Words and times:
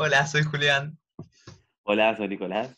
Hola, 0.00 0.24
soy 0.28 0.44
Julián. 0.44 0.96
Hola, 1.82 2.16
soy 2.16 2.28
Nicolás. 2.28 2.72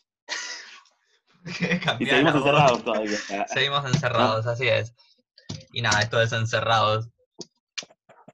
¿Qué 1.55 1.79
Y 1.99 2.07
seguimos 2.07 2.33
encerrados 2.33 2.83
todavía. 2.83 3.17
Seguimos 3.47 3.85
encerrados, 3.85 4.47
así 4.47 4.67
es. 4.67 4.95
Y 5.71 5.83
nada, 5.83 6.01
esto 6.01 6.19
es 6.19 6.33
encerrados. 6.33 7.11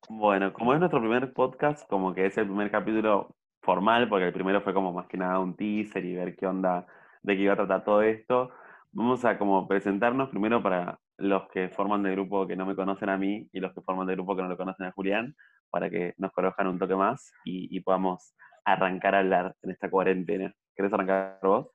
Bueno, 0.07 0.53
como 0.53 0.73
es 0.73 0.79
nuestro 0.79 1.01
primer 1.01 1.33
podcast, 1.33 1.85
como 1.89 2.13
que 2.13 2.27
es 2.27 2.37
el 2.37 2.45
primer 2.45 2.71
capítulo 2.71 3.35
formal, 3.61 4.07
porque 4.07 4.27
el 4.27 4.33
primero 4.33 4.61
fue 4.61 4.73
como 4.73 4.93
más 4.93 5.07
que 5.07 5.17
nada 5.17 5.37
un 5.39 5.57
teaser 5.57 6.05
y 6.05 6.15
ver 6.15 6.37
qué 6.37 6.47
onda, 6.47 6.87
de 7.23 7.35
qué 7.35 7.41
iba 7.41 7.55
a 7.55 7.57
tratar 7.57 7.83
todo 7.83 8.01
esto. 8.03 8.51
Vamos 8.93 9.25
a 9.25 9.37
como 9.37 9.67
presentarnos 9.67 10.29
primero 10.29 10.63
para 10.63 10.97
los 11.17 11.49
que 11.49 11.67
forman 11.67 12.03
del 12.03 12.13
grupo 12.13 12.47
que 12.47 12.55
no 12.55 12.65
me 12.65 12.73
conocen 12.73 13.09
a 13.09 13.17
mí 13.17 13.49
y 13.51 13.59
los 13.59 13.73
que 13.73 13.81
forman 13.81 14.07
del 14.07 14.15
grupo 14.15 14.33
que 14.37 14.43
no 14.43 14.47
lo 14.47 14.55
conocen 14.55 14.85
a 14.85 14.93
Julián, 14.93 15.35
para 15.69 15.89
que 15.89 16.13
nos 16.15 16.31
conozcan 16.31 16.67
un 16.67 16.79
toque 16.79 16.95
más 16.95 17.33
y, 17.43 17.67
y 17.75 17.81
podamos 17.81 18.33
arrancar 18.73 19.15
a 19.15 19.19
hablar 19.19 19.55
en 19.61 19.71
esta 19.71 19.89
cuarentena. 19.89 20.53
¿Querés 20.75 20.93
arrancar 20.93 21.39
vos? 21.41 21.67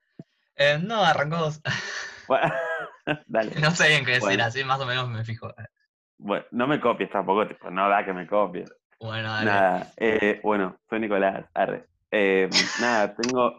Eh, 0.57 0.79
no, 0.83 1.03
arrancó 1.03 1.39
vos. 1.39 1.61
Bueno, 2.29 2.55
dale. 3.27 3.51
No 3.61 3.73
sé 3.73 3.89
bien 3.89 4.05
qué 4.05 4.13
decir, 4.13 4.29
Bueno. 4.29 4.45
así 4.45 4.63
más 4.63 4.81
o 4.81 4.87
menos 4.87 5.09
me 5.09 5.25
fijo. 5.25 5.53
Bueno, 6.19 6.45
no 6.53 6.69
me 6.69 6.81
copies 6.81 7.11
tampoco, 7.11 7.49
tipo, 7.49 7.69
no 7.69 7.89
da 7.89 8.05
que 8.05 8.13
me 8.13 8.29
copies. 8.29 8.73
Bueno, 9.01 9.29
dale. 9.29 9.45
Nada, 9.51 9.93
eh, 9.97 10.41
bueno, 10.43 10.77
soy 10.89 11.01
Nicolás, 11.01 11.45
arre. 11.53 11.87
Eh, 12.13 12.49
nada, 12.81 13.15
tengo, 13.17 13.57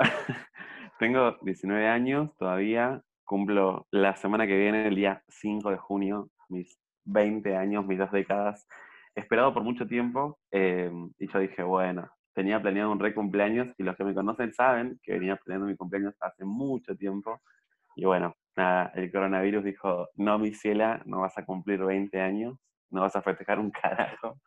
tengo 0.98 1.38
19 1.42 1.88
años 1.90 2.30
todavía, 2.38 3.02
cumplo 3.26 3.86
la 3.92 4.16
semana 4.16 4.48
que 4.48 4.58
viene, 4.58 4.88
el 4.88 4.95
día 4.95 5.22
5 5.28 5.70
de 5.70 5.78
junio, 5.78 6.30
mis 6.48 6.80
20 7.04 7.58
años, 7.58 7.86
mis 7.86 8.00
dos 8.00 8.12
décadas, 8.14 8.66
esperado 9.14 9.54
por 9.54 9.64
mucho 9.64 9.86
tiempo, 9.86 10.40
eh, 10.52 10.90
y 11.20 11.28
yo 11.28 11.40
dije, 11.40 11.64
bueno, 11.64 12.09
tenía 12.34 12.62
planeado 12.62 12.92
un 12.92 13.00
re 13.00 13.14
cumpleaños, 13.14 13.73
y 13.78 13.84
los 13.84 13.95
que 13.95 14.03
me 14.03 14.14
conocen 14.14 14.53
saben 14.53 15.00
que 15.03 15.14
venía 15.14 15.36
planeando 15.36 15.67
mi 15.67 15.76
cumpleaños 15.76 16.16
hace 16.22 16.45
mucho 16.45 16.95
tiempo, 16.95 17.42
y 17.95 18.06
bueno, 18.06 18.36
nada, 18.56 18.92
el 18.95 19.12
coronavirus 19.12 19.64
dijo, 19.64 20.09
no, 20.16 20.40
mi 20.40 20.53
ciela, 20.53 21.02
no 21.06 21.22
vas 21.22 21.38
a 21.38 21.45
cumplir 21.45 21.84
20 21.84 22.20
años, 22.20 22.58
no 22.90 23.02
vas 23.02 23.16
a 23.16 23.22
festejar 23.22 23.59
un 23.59 23.72
carajo. 23.72 24.40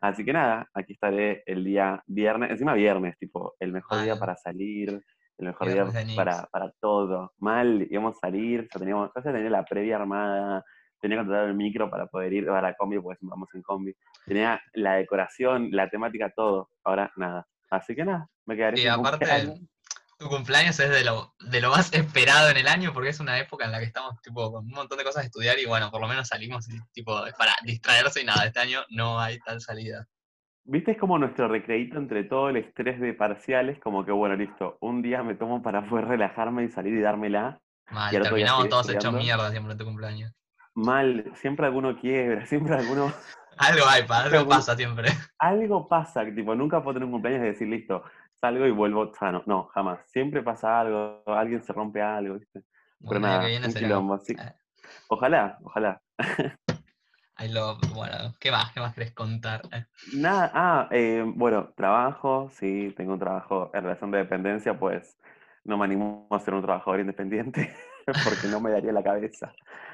Así 0.00 0.24
que 0.24 0.32
nada, 0.32 0.68
aquí 0.74 0.94
estaré 0.94 1.42
el 1.46 1.64
día 1.64 2.02
viernes, 2.06 2.50
encima 2.50 2.74
viernes, 2.74 3.16
tipo, 3.18 3.54
el 3.60 3.72
mejor 3.72 4.02
día 4.02 4.14
Mal. 4.14 4.20
para 4.20 4.36
salir, 4.36 5.00
el 5.38 5.46
mejor 5.46 5.72
día 5.72 5.86
para, 6.16 6.46
para 6.50 6.72
todo. 6.80 7.32
Mal, 7.38 7.86
íbamos 7.88 8.16
a 8.16 8.20
salir, 8.20 8.68
ya 8.72 8.80
teníamos, 8.80 9.10
ya 9.14 9.22
tenía 9.22 9.50
la 9.50 9.64
previa 9.64 9.96
armada, 9.96 10.64
tenía 11.02 11.18
contratado 11.18 11.48
el 11.48 11.54
micro 11.54 11.90
para 11.90 12.06
poder 12.06 12.32
ir 12.32 12.48
a 12.48 12.62
la 12.62 12.74
combi, 12.74 12.98
porque 12.98 13.18
siempre 13.18 13.34
vamos 13.34 13.50
en 13.54 13.62
combi. 13.62 13.94
Tenía 14.24 14.62
la 14.74 14.94
decoración, 14.94 15.68
la 15.72 15.90
temática, 15.90 16.30
todo. 16.30 16.70
Ahora 16.84 17.12
nada. 17.16 17.46
Así 17.70 17.94
que 17.94 18.04
nada, 18.04 18.28
me 18.46 18.56
quedaré 18.56 18.78
Y 18.78 18.82
sin 18.82 18.90
aparte, 18.90 19.26
cumpleaños. 19.26 19.60
tu 20.18 20.28
cumpleaños 20.28 20.78
es 20.80 20.90
de 20.90 21.04
lo, 21.04 21.34
de 21.40 21.60
lo 21.60 21.70
más 21.70 21.92
esperado 21.92 22.48
en 22.50 22.56
el 22.56 22.68
año 22.68 22.92
porque 22.92 23.08
es 23.10 23.20
una 23.20 23.38
época 23.38 23.64
en 23.64 23.72
la 23.72 23.78
que 23.80 23.86
estamos 23.86 24.20
tipo 24.22 24.52
con 24.52 24.64
un 24.64 24.70
montón 24.70 24.96
de 24.98 25.04
cosas 25.04 25.24
a 25.24 25.26
estudiar 25.26 25.58
y 25.58 25.66
bueno, 25.66 25.90
por 25.90 26.00
lo 26.00 26.06
menos 26.08 26.28
salimos 26.28 26.68
y 26.70 26.78
tipo 26.92 27.26
es 27.26 27.34
para 27.34 27.52
distraerse 27.64 28.22
y 28.22 28.24
nada, 28.24 28.46
este 28.46 28.60
año 28.60 28.80
no 28.90 29.18
hay 29.18 29.38
tal 29.40 29.60
salida. 29.60 30.06
¿Viste? 30.64 30.92
Es 30.92 30.98
como 30.98 31.18
nuestro 31.18 31.48
recreíto 31.48 31.98
entre 31.98 32.22
todo 32.24 32.48
el 32.50 32.56
estrés 32.56 33.00
de 33.00 33.14
parciales, 33.14 33.80
como 33.80 34.04
que 34.04 34.12
bueno, 34.12 34.36
listo, 34.36 34.78
un 34.80 35.02
día 35.02 35.22
me 35.24 35.34
tomo 35.34 35.60
para 35.60 35.88
poder 35.88 36.06
relajarme 36.06 36.64
y 36.64 36.68
salir 36.70 36.94
y 36.94 37.00
dármela. 37.00 37.60
Mal, 37.90 38.14
Y 38.14 38.20
terminamos 38.20 38.68
todos 38.68 38.88
hechos 38.90 39.12
mierda 39.12 39.50
siempre 39.50 39.72
en 39.72 39.78
tu 39.78 39.84
cumpleaños. 39.84 40.32
Mal, 40.74 41.32
siempre 41.34 41.66
alguno 41.66 41.98
quiebra, 41.98 42.46
siempre 42.46 42.74
alguno... 42.74 43.12
Algo 43.58 43.84
hay, 43.86 44.02
algo 44.08 44.30
Pero 44.30 44.48
pasa 44.48 44.74
siempre. 44.74 45.08
algo 45.38 45.86
pasa, 45.86 46.24
tipo, 46.24 46.54
nunca 46.54 46.82
puedo 46.82 46.94
tener 46.94 47.06
un 47.06 47.12
cumpleaños 47.12 47.44
y 47.44 47.48
decir, 47.48 47.68
listo, 47.68 48.02
salgo 48.40 48.66
y 48.66 48.70
vuelvo 48.70 49.12
sano. 49.14 49.42
No, 49.46 49.68
jamás. 49.74 50.00
Siempre 50.06 50.42
pasa 50.42 50.80
algo, 50.80 51.22
alguien 51.26 51.62
se 51.62 51.72
rompe 51.72 52.00
algo, 52.00 52.38
¿viste? 52.38 52.60
Pero 52.60 53.20
Bueno, 53.20 53.26
nada, 53.26 53.46
un 53.66 53.74
quilombo, 53.74 54.14
así. 54.14 54.32
eh, 54.32 54.54
Ojalá, 55.08 55.58
ojalá. 55.62 56.00
I 57.38 57.48
love, 57.48 57.78
bueno, 57.94 58.32
¿qué 58.40 58.50
más? 58.50 58.72
¿Qué 58.72 58.80
más 58.80 58.94
querés 58.94 59.12
contar? 59.12 59.62
Eh, 59.72 59.84
Nada, 60.14 60.50
ah, 60.54 60.88
eh, 60.90 61.24
bueno, 61.26 61.72
trabajo, 61.76 62.50
sí, 62.52 62.92
tengo 62.96 63.14
un 63.14 63.18
trabajo 63.18 63.70
en 63.74 63.82
relación 63.82 64.10
de 64.10 64.18
dependencia, 64.18 64.78
pues 64.78 65.18
no 65.64 65.76
me 65.76 65.84
animo 65.84 66.26
a 66.30 66.38
ser 66.40 66.54
un 66.54 66.62
trabajador 66.62 67.00
independiente 67.00 67.74
porque 68.24 68.48
no 68.48 68.60
me 68.60 68.70
daría 68.70 68.92
la 68.92 69.02
cabeza. 69.02 69.52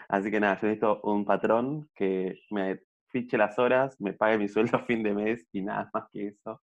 Así 0.08 0.30
que 0.30 0.40
nada, 0.40 0.54
yo 0.60 0.68
necesito 0.68 1.00
un 1.02 1.24
patrón 1.24 1.88
que 1.94 2.40
me 2.50 2.80
fiche 3.10 3.38
las 3.38 3.58
horas, 3.58 4.00
me 4.00 4.12
pague 4.12 4.38
mi 4.38 4.48
sueldo 4.48 4.78
a 4.78 4.84
fin 4.84 5.02
de 5.02 5.14
mes 5.14 5.46
y 5.52 5.62
nada 5.62 5.90
más 5.92 6.08
que 6.12 6.28
eso. 6.28 6.62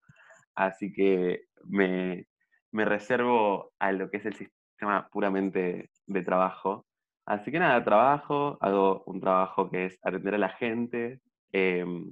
Así 0.55 0.91
que 0.93 1.45
me, 1.65 2.27
me 2.71 2.85
reservo 2.85 3.73
a 3.79 3.91
lo 3.91 4.09
que 4.09 4.17
es 4.17 4.25
el 4.25 4.35
sistema 4.35 5.07
puramente 5.09 5.89
de 6.07 6.21
trabajo. 6.23 6.85
Así 7.25 7.51
que 7.51 7.59
nada, 7.59 7.83
trabajo, 7.83 8.57
hago 8.61 9.03
un 9.07 9.19
trabajo 9.19 9.69
que 9.69 9.85
es 9.85 9.99
atender 10.03 10.35
a 10.35 10.37
la 10.37 10.49
gente. 10.49 11.19
em, 11.51 12.09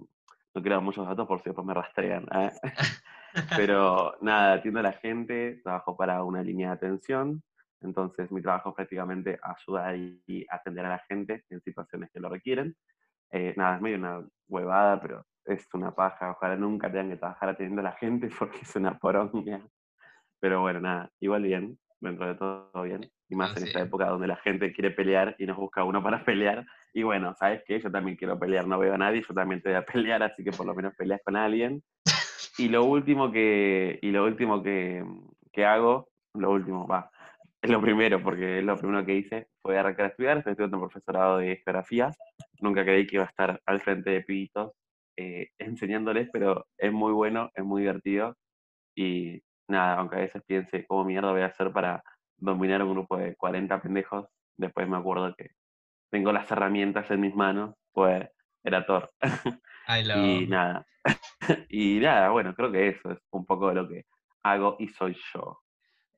no 0.55 0.61
quiero 0.61 0.75
dar 0.75 0.83
muchos 0.83 1.07
datos 1.07 1.27
por 1.27 1.39
si 1.39 1.49
después 1.49 1.65
me 1.65 1.73
rastrean. 1.73 2.25
¿eh? 2.31 2.51
Pero 3.57 4.15
nada, 4.21 4.53
atiendo 4.53 4.79
a 4.79 4.83
la 4.83 4.93
gente, 4.93 5.59
trabajo 5.63 5.97
para 5.97 6.23
una 6.23 6.43
línea 6.43 6.69
de 6.69 6.73
atención. 6.75 7.43
Entonces 7.83 8.31
mi 8.31 8.41
trabajo 8.41 8.69
es 8.69 8.75
prácticamente 8.75 9.39
ayudar 9.41 9.95
y 9.95 10.45
atender 10.49 10.85
a 10.85 10.89
la 10.89 10.99
gente 10.99 11.43
en 11.49 11.61
situaciones 11.61 12.09
que 12.11 12.19
lo 12.19 12.29
requieren. 12.29 12.75
Eh, 13.31 13.53
nada, 13.57 13.75
es 13.77 13.81
medio 13.81 13.97
una 13.97 14.21
huevada, 14.47 15.01
pero 15.01 15.25
es 15.45 15.67
una 15.73 15.93
paja. 15.93 16.31
Ojalá 16.31 16.55
nunca 16.55 16.87
tengan 16.91 17.09
que 17.09 17.17
trabajar 17.17 17.49
atendiendo 17.49 17.81
a 17.81 17.85
la 17.85 17.93
gente 17.93 18.29
porque 18.39 18.59
es 18.61 18.75
una 18.75 18.97
poronga. 18.97 19.61
Pero 20.39 20.61
bueno, 20.61 20.79
nada, 20.81 21.09
igual 21.19 21.43
bien, 21.43 21.79
dentro 21.99 22.27
de 22.27 22.35
todo 22.35 22.83
bien. 22.83 23.09
Y 23.29 23.35
más 23.35 23.55
Ah, 23.55 23.59
en 23.59 23.63
esta 23.67 23.79
sí. 23.79 23.85
época 23.85 24.05
donde 24.07 24.27
la 24.27 24.35
gente 24.37 24.71
quiere 24.71 24.91
pelear 24.91 25.35
y 25.39 25.45
nos 25.45 25.57
busca 25.57 25.83
uno 25.83 26.03
para 26.03 26.23
pelear. 26.25 26.65
Y 26.93 27.03
bueno, 27.03 27.33
¿sabes 27.35 27.63
qué? 27.65 27.79
Yo 27.79 27.91
también 27.91 28.17
quiero 28.17 28.37
pelear, 28.37 28.67
no 28.67 28.77
veo 28.77 28.93
a 28.93 28.97
nadie, 28.97 29.23
yo 29.27 29.33
también 29.33 29.61
te 29.61 29.69
voy 29.69 29.77
a 29.77 29.85
pelear, 29.85 30.21
así 30.23 30.43
que 30.43 30.51
por 30.51 30.65
lo 30.65 30.75
menos 30.75 30.93
peleas 30.95 31.21
con 31.25 31.35
alguien. 31.35 31.81
Y 32.57 32.69
lo 32.69 32.83
último 32.85 33.31
que, 33.31 33.97
y 34.01 34.11
lo 34.11 34.25
último 34.25 34.61
que, 34.61 35.03
que 35.51 35.65
hago, 35.65 36.09
lo 36.35 36.51
último, 36.51 36.87
va, 36.87 37.09
es 37.63 37.69
lo 37.69 37.79
primero, 37.79 38.21
porque 38.21 38.59
es 38.59 38.65
lo 38.65 38.77
primero 38.77 39.05
que 39.05 39.15
hice, 39.15 39.47
fue 39.61 39.79
arrancar 39.79 40.07
a 40.07 40.09
estudiar, 40.09 40.37
estoy 40.37 40.51
estudiando 40.51 40.77
un 40.77 40.83
profesorado 40.83 41.37
de 41.37 41.61
geografía, 41.63 42.11
nunca 42.59 42.83
creí 42.83 43.07
que 43.07 43.15
iba 43.15 43.23
a 43.23 43.29
estar 43.29 43.61
al 43.65 43.79
frente 43.79 44.09
de 44.09 44.21
pibitos 44.21 44.73
eh, 45.15 45.47
enseñándoles, 45.57 46.29
pero 46.33 46.67
es 46.77 46.91
muy 46.91 47.13
bueno, 47.13 47.51
es 47.55 47.63
muy 47.63 47.83
divertido, 47.83 48.35
y 48.95 49.41
nada, 49.69 49.95
aunque 49.95 50.17
a 50.17 50.19
veces 50.19 50.43
piense 50.45 50.85
cómo 50.85 51.05
mierda 51.05 51.31
voy 51.31 51.41
a 51.41 51.45
hacer 51.45 51.71
para 51.71 52.03
dominar 52.37 52.83
un 52.83 52.95
grupo 52.95 53.15
de 53.17 53.33
40 53.37 53.81
pendejos, 53.81 54.27
después 54.57 54.87
me 54.89 54.97
acuerdo 54.97 55.33
que 55.33 55.51
tengo 56.11 56.33
las 56.33 56.51
herramientas 56.51 57.09
en 57.11 57.21
mis 57.21 57.33
manos, 57.33 57.75
pues 57.93 58.27
era 58.61 58.85
Thor. 58.85 59.09
Love. 59.21 59.21
Y 60.17 60.47
nada. 60.47 60.85
y 61.69 61.99
nada, 61.99 62.29
bueno, 62.29 62.53
creo 62.53 62.71
que 62.71 62.89
eso 62.89 63.11
es 63.11 63.19
un 63.31 63.45
poco 63.45 63.69
de 63.69 63.75
lo 63.75 63.87
que 63.87 64.05
hago 64.43 64.75
y 64.79 64.89
soy 64.89 65.15
yo. 65.33 65.62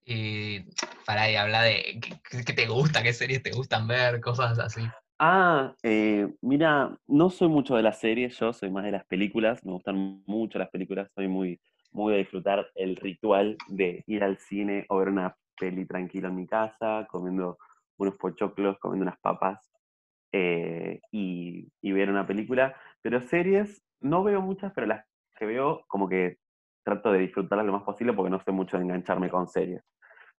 Y 0.06 0.62
para 1.06 1.24
ahí 1.24 1.36
habla 1.36 1.64
de 1.64 2.00
qué 2.46 2.54
te 2.54 2.68
gusta, 2.68 3.02
qué 3.02 3.12
series 3.12 3.42
te 3.42 3.52
gustan 3.52 3.88
ver, 3.88 4.22
cosas 4.22 4.60
así. 4.60 4.82
Ah, 5.18 5.74
eh, 5.82 6.28
mira, 6.42 6.96
no 7.08 7.30
soy 7.30 7.48
mucho 7.48 7.76
de 7.76 7.84
las 7.84 8.00
series, 8.00 8.38
yo 8.38 8.54
soy 8.54 8.70
más 8.70 8.84
de 8.84 8.92
las 8.92 9.06
películas, 9.06 9.64
me 9.66 9.72
gustan 9.72 10.24
mucho 10.28 10.60
las 10.60 10.70
películas, 10.70 11.10
soy 11.16 11.28
muy, 11.28 11.60
muy 11.92 12.14
de 12.14 12.20
disfrutar 12.20 12.68
el 12.76 12.98
ritual 12.98 13.58
de 13.70 14.04
ir 14.08 14.24
al 14.24 14.38
cine 14.38 14.86
o 14.90 14.98
ver 14.98 15.08
una 15.08 15.36
peli 15.58 15.86
tranquila 15.86 16.28
en 16.28 16.36
mi 16.36 16.48
casa, 16.48 17.08
comiendo 17.10 17.58
unos 17.98 18.16
pochoclos, 18.16 18.78
comiendo 18.80 19.04
unas 19.04 19.20
papas 19.20 19.72
eh, 20.34 21.00
y, 21.12 21.72
y 21.82 21.92
ver 21.94 22.10
una 22.10 22.28
película. 22.28 22.76
Pero 23.02 23.22
series, 23.22 23.82
no 24.02 24.22
veo 24.22 24.42
muchas, 24.42 24.74
pero 24.74 24.86
las 24.86 25.06
que 25.38 25.46
veo 25.46 25.84
como 25.88 26.10
que 26.10 26.38
trato 26.84 27.12
de 27.12 27.20
disfrutarlas 27.20 27.66
lo 27.66 27.74
más 27.74 27.84
posible 27.84 28.14
porque 28.14 28.30
no 28.30 28.40
sé 28.42 28.52
mucho 28.52 28.78
de 28.78 28.84
engancharme 28.84 29.30
con 29.30 29.48
series. 29.48 29.82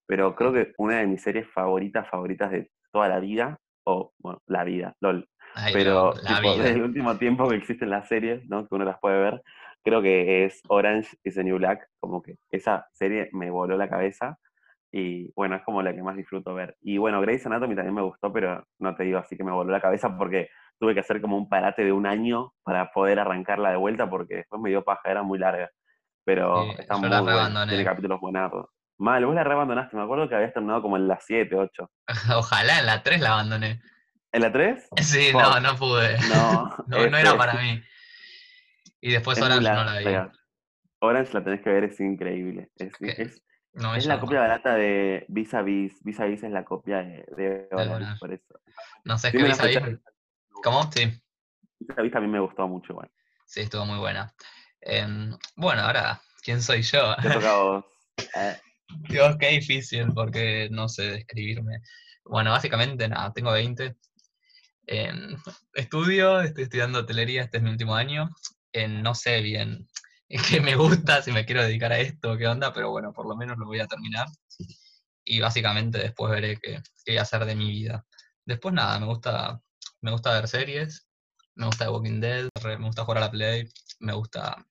Pero 0.06 0.34
creo 0.34 0.52
que 0.52 0.72
una 0.78 0.98
de 0.98 1.06
mis 1.06 1.22
series 1.22 1.48
favoritas, 1.48 2.08
favoritas 2.08 2.50
de 2.50 2.70
toda 2.92 3.08
la 3.08 3.20
vida, 3.20 3.58
o 3.84 4.12
bueno, 4.18 4.40
la 4.46 4.64
vida, 4.64 4.94
LOL, 5.00 5.28
pero 5.72 6.12
tipo, 6.12 6.56
desde 6.56 6.72
el 6.72 6.82
último 6.82 7.16
tiempo 7.18 7.48
que 7.48 7.56
existen 7.56 7.90
las 7.90 8.08
series, 8.08 8.46
¿no? 8.48 8.66
Que 8.66 8.74
uno 8.74 8.84
las 8.84 8.98
puede 8.98 9.18
ver, 9.18 9.42
creo 9.82 10.02
que 10.02 10.44
es 10.44 10.60
Orange 10.68 11.16
is 11.24 11.34
the 11.34 11.44
New 11.44 11.58
Black, 11.58 11.88
como 12.00 12.22
que 12.22 12.36
esa 12.50 12.88
serie 12.92 13.28
me 13.32 13.50
voló 13.50 13.76
la 13.76 13.88
cabeza 13.88 14.38
y 14.92 15.30
bueno, 15.34 15.56
es 15.56 15.62
como 15.62 15.82
la 15.82 15.94
que 15.94 16.02
más 16.02 16.16
disfruto 16.16 16.54
ver. 16.54 16.76
Y 16.80 16.98
bueno, 16.98 17.20
Grey's 17.20 17.46
Anatomy 17.46 17.74
también 17.74 17.94
me 17.94 18.02
gustó, 18.02 18.32
pero 18.32 18.64
no 18.78 18.94
te 18.94 19.04
digo 19.04 19.18
así 19.18 19.36
que 19.36 19.44
me 19.44 19.52
voló 19.52 19.70
la 19.70 19.80
cabeza 19.80 20.16
porque 20.16 20.48
tuve 20.78 20.94
que 20.94 21.00
hacer 21.00 21.20
como 21.20 21.36
un 21.36 21.48
parate 21.48 21.84
de 21.84 21.92
un 21.92 22.06
año 22.06 22.52
para 22.62 22.90
poder 22.92 23.18
arrancarla 23.18 23.70
de 23.70 23.76
vuelta 23.76 24.08
porque 24.08 24.36
después 24.36 24.60
me 24.60 24.70
dio 24.70 24.84
paja, 24.84 25.10
era 25.10 25.22
muy 25.22 25.38
larga. 25.38 25.70
Pero 26.24 26.62
Sí, 26.62 26.76
está 26.78 26.96
muy 26.96 27.08
buena, 27.08 27.66
tiene 27.68 27.84
capítulos 27.84 28.20
buenardos. 28.20 28.66
Mal, 28.98 29.26
vos 29.26 29.34
la 29.34 29.44
reabandonaste, 29.44 29.96
me 29.96 30.02
acuerdo 30.02 30.28
que 30.28 30.34
habías 30.36 30.52
terminado 30.54 30.80
como 30.82 30.96
en 30.96 31.06
las 31.08 31.24
7, 31.26 31.54
8. 31.54 31.90
Ojalá 32.34 32.78
en 32.80 32.86
la 32.86 33.02
3 33.02 33.20
la 33.20 33.32
abandoné. 33.32 33.82
¿En 34.32 34.42
la 34.42 34.52
3? 34.52 34.88
Sí, 35.02 35.30
Fuck. 35.32 35.42
no, 35.42 35.60
no 35.60 35.76
pude. 35.76 36.16
No, 36.28 36.64
No, 36.86 36.96
no 36.98 37.16
era 37.16 37.18
este, 37.30 37.36
para 37.38 37.54
mí. 37.54 37.82
Y 39.00 39.12
después 39.12 39.40
Orange 39.40 39.70
no 39.72 39.84
la 39.84 39.98
vi. 39.98 40.04
larga. 40.04 40.32
Orange 41.00 41.32
la 41.34 41.44
tenés 41.44 41.60
que 41.62 41.70
ver, 41.70 41.84
es 41.84 42.00
increíble. 42.00 42.70
Es, 42.76 42.92
¿Qué? 42.98 43.14
es, 43.22 43.42
No 43.74 43.94
es 43.94 44.06
la 44.06 44.18
copia 44.18 44.40
barata 44.40 44.74
de 44.74 45.26
Vis 45.28 45.52
a 45.52 45.60
Vis. 45.62 46.02
Vis 46.02 46.18
a 46.20 46.24
Vis 46.24 46.42
es 46.42 46.50
la 46.50 46.64
copia 46.64 46.98
de, 46.98 47.24
de 47.36 47.68
Orange, 47.72 47.94
Orange. 47.94 48.18
por 48.18 48.32
eso. 48.32 48.60
No 49.04 49.18
sé, 49.18 49.28
es 49.28 49.34
que 49.34 49.42
vis 49.42 49.60
a 49.60 49.66
vis- 49.66 50.00
¿Cómo? 50.62 50.90
Sí, 50.90 51.04
Vis 51.80 51.98
a 51.98 52.02
Vis 52.02 52.12
también 52.12 52.32
me 52.32 52.40
gustó 52.40 52.66
mucho, 52.66 52.94
igual. 52.94 53.10
sí, 53.44 53.60
estuvo 53.60 53.84
muy 53.84 53.98
buena. 53.98 54.32
Em, 54.80 55.36
bueno, 55.54 55.82
ahora, 55.82 56.18
¿quién 56.42 56.62
soy 56.62 56.80
yo? 56.82 57.14
Te 57.22 57.28
toca 57.30 57.50
a 57.50 57.56
vos. 57.62 57.84
Eh, 58.18 58.56
Dios, 59.08 59.36
qué 59.38 59.48
difícil 59.50 60.12
porque 60.14 60.68
no 60.70 60.88
sé 60.88 61.02
describirme. 61.10 61.80
Bueno, 62.24 62.50
básicamente 62.50 63.08
nada, 63.08 63.32
tengo 63.32 63.52
20. 63.52 63.96
Em, 64.86 65.36
estudio, 65.74 66.40
estoy 66.40 66.64
estudiando 66.64 67.00
hotelería, 67.00 67.42
este 67.42 67.58
es 67.58 67.62
mi 67.62 67.70
último 67.70 67.94
año. 67.94 68.30
No 68.88 69.14
sé 69.14 69.40
bien 69.40 69.86
qué 70.28 70.60
me 70.60 70.76
gusta, 70.76 71.22
si 71.22 71.32
me 71.32 71.44
quiero 71.44 71.62
dedicar 71.62 71.92
a 71.92 71.98
esto, 71.98 72.36
qué 72.36 72.46
onda, 72.46 72.72
pero 72.72 72.90
bueno, 72.90 73.12
por 73.12 73.26
lo 73.26 73.36
menos 73.36 73.58
lo 73.58 73.66
voy 73.66 73.80
a 73.80 73.86
terminar. 73.86 74.26
Y 75.24 75.40
básicamente 75.40 75.98
después 75.98 76.30
veré 76.30 76.56
qué, 76.56 76.80
qué 77.04 77.12
voy 77.12 77.18
a 77.18 77.22
hacer 77.22 77.44
de 77.44 77.54
mi 77.54 77.70
vida. 77.70 78.04
Después 78.44 78.74
nada, 78.74 78.98
me 79.00 79.06
gusta, 79.06 79.60
me 80.00 80.12
gusta 80.12 80.32
ver 80.34 80.48
series, 80.48 81.08
me 81.54 81.66
gusta 81.66 81.86
The 81.86 81.90
Walking 81.90 82.20
Dead, 82.20 82.48
me 82.64 82.86
gusta 82.86 83.04
jugar 83.04 83.18
a 83.18 83.20
la 83.22 83.30
Play, 83.30 83.68
me 84.00 84.12
gusta, 84.12 84.64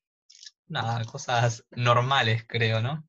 nada, 0.68 1.04
cosas 1.04 1.64
normales, 1.70 2.44
creo, 2.46 2.80
¿no? 2.80 3.06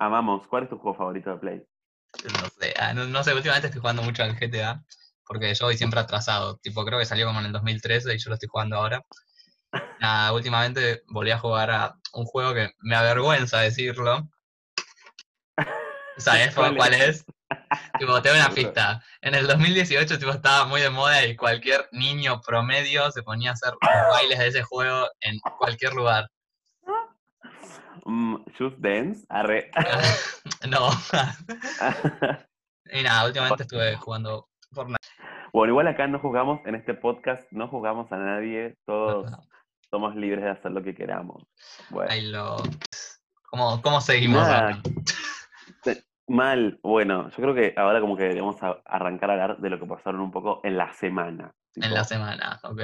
Amamos. 0.00 0.46
¿Cuál 0.48 0.64
es 0.64 0.70
tu 0.70 0.78
juego 0.78 0.96
favorito 0.96 1.30
de 1.30 1.36
Play? 1.36 1.62
No 2.24 2.48
sé, 2.48 2.74
ah, 2.80 2.92
no, 2.92 3.04
no 3.06 3.22
sé, 3.22 3.32
últimamente 3.34 3.68
estoy 3.68 3.80
jugando 3.80 4.02
mucho 4.02 4.24
al 4.24 4.34
GTA, 4.34 4.82
porque 5.24 5.54
yo 5.54 5.66
voy 5.66 5.76
siempre 5.76 6.00
atrasado. 6.00 6.56
Tipo, 6.56 6.84
creo 6.84 6.98
que 6.98 7.04
salió 7.04 7.26
como 7.26 7.38
en 7.38 7.46
el 7.46 7.52
2013 7.52 8.14
y 8.14 8.18
yo 8.18 8.30
lo 8.30 8.34
estoy 8.34 8.48
jugando 8.48 8.76
ahora. 8.76 9.04
Nada, 10.00 10.32
últimamente 10.32 11.02
volví 11.06 11.30
a 11.30 11.38
jugar 11.38 11.70
a 11.70 11.94
un 12.14 12.24
juego 12.24 12.54
que 12.54 12.70
me 12.80 12.96
avergüenza 12.96 13.60
decirlo. 13.60 14.28
¿Sabes 16.16 16.54
¿Cuál 16.54 16.76
cuál, 16.76 16.94
es? 16.94 17.24
Tipo, 17.98 18.20
te 18.20 18.30
doy 18.30 18.38
una 18.38 18.50
pista. 18.50 19.02
En 19.20 19.34
el 19.34 19.46
2018 19.46 20.18
tipo, 20.18 20.32
estaba 20.32 20.64
muy 20.66 20.80
de 20.80 20.90
moda 20.90 21.24
y 21.24 21.36
cualquier 21.36 21.88
niño 21.92 22.40
promedio 22.40 23.10
se 23.10 23.22
ponía 23.22 23.50
a 23.50 23.52
hacer 23.54 23.72
los 23.72 24.08
bailes 24.10 24.38
de 24.38 24.46
ese 24.48 24.62
juego 24.62 25.08
en 25.20 25.38
cualquier 25.58 25.94
lugar. 25.94 26.28
Mm, 28.04 28.36
Just 28.58 28.76
Dance. 28.78 29.24
Arre. 29.28 29.70
no. 30.68 30.90
y 32.92 33.02
nada, 33.02 33.26
últimamente 33.26 33.62
estuve 33.62 33.96
jugando 33.96 34.48
Fortnite. 34.72 34.98
bueno, 35.52 35.72
igual 35.72 35.88
acá 35.88 36.06
no 36.06 36.18
jugamos, 36.18 36.60
en 36.66 36.74
este 36.74 36.94
podcast 36.94 37.50
no 37.50 37.68
jugamos 37.68 38.10
a 38.12 38.16
nadie. 38.16 38.76
Todos 38.86 39.30
somos 39.90 40.14
libres 40.16 40.44
de 40.44 40.50
hacer 40.50 40.72
lo 40.72 40.82
que 40.82 40.94
queramos. 40.94 41.42
Bueno. 41.90 42.12
Lo. 42.22 42.56
¿Cómo, 43.50 43.82
cómo 43.82 44.00
seguimos? 44.00 44.42
Nada. 44.42 44.80
Mal, 46.28 46.78
bueno, 46.84 47.28
yo 47.30 47.36
creo 47.36 47.54
que 47.56 47.74
ahora 47.76 48.00
como 48.00 48.16
que 48.16 48.22
deberíamos 48.22 48.54
arrancar 48.84 49.30
a 49.30 49.32
hablar 49.32 49.58
de 49.58 49.68
lo 49.68 49.80
que 49.80 49.86
pasaron 49.86 50.20
un 50.20 50.30
poco 50.30 50.60
en 50.62 50.76
la 50.76 50.92
semana. 50.92 51.52
En 51.74 51.92
la 51.92 52.04
semana, 52.04 52.60
ok. 52.62 52.80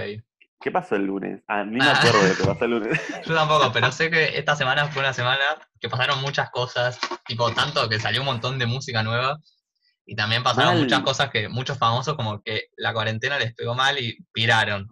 ¿Qué 0.60 0.70
pasó 0.70 0.96
el 0.96 1.06
lunes? 1.06 1.42
Ah, 1.46 1.64
ni 1.64 1.78
me 1.78 1.84
Ah. 1.84 1.94
acuerdo 1.98 2.22
de 2.22 2.28
lo 2.30 2.36
que 2.36 2.44
pasó 2.44 2.64
el 2.64 2.70
lunes. 2.72 3.22
Yo 3.26 3.34
tampoco, 3.34 3.70
pero 3.72 3.92
sé 3.92 4.10
que 4.10 4.38
esta 4.38 4.56
semana 4.56 4.86
fue 4.86 5.02
una 5.02 5.12
semana 5.12 5.40
que 5.80 5.88
pasaron 5.88 6.20
muchas 6.22 6.50
cosas, 6.50 6.98
tipo 7.26 7.50
tanto 7.52 7.88
que 7.88 7.98
salió 7.98 8.20
un 8.20 8.26
montón 8.26 8.58
de 8.58 8.66
música 8.66 9.02
nueva 9.02 9.38
y 10.06 10.16
también 10.16 10.42
pasaron 10.42 10.74
Mal. 10.74 10.82
muchas 10.82 11.00
cosas 11.00 11.30
que 11.30 11.48
muchos 11.48 11.78
famosos 11.78 12.14
como 12.16 12.40
que 12.42 12.64
la 12.76 12.92
cuarentena 12.92 13.38
les 13.38 13.54
pegó 13.54 13.74
mal 13.74 13.98
y 13.98 14.16
piraron. 14.32 14.86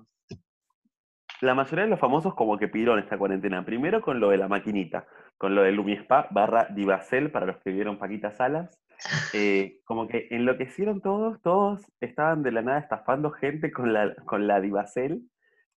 La 1.40 1.55
mayoría 1.55 1.84
de 1.84 1.90
los 1.90 2.00
famosos 2.00 2.34
como 2.34 2.56
que 2.58 2.69
pidieron 2.69 2.99
esta 2.99 3.19
cuarentena. 3.19 3.64
Primero 3.64 4.00
con 4.00 4.19
lo 4.20 4.31
de 4.31 4.38
la 4.38 4.49
maquinita, 4.49 5.06
con 5.37 5.55
lo 5.55 5.62
de 5.62 5.72
Lumiespa 5.72 6.28
barra 6.31 6.69
Divacel, 6.70 7.31
para 7.31 7.46
los 7.46 7.56
que 7.62 7.70
vieron 7.70 7.99
Paquita 7.99 8.32
Salas. 8.32 8.78
Eh, 9.34 9.81
como 9.84 10.06
que 10.06 10.28
enloquecieron 10.31 11.00
todos, 11.02 11.43
todos 11.43 11.82
estaban 12.00 12.43
de 12.44 12.52
la 12.52 12.62
nada 12.62 12.78
estafando 12.78 13.32
gente 13.32 13.72
con 13.72 13.93
la, 13.93 14.14
con 14.25 14.46
la 14.46 14.61
Divacel. 14.61 15.20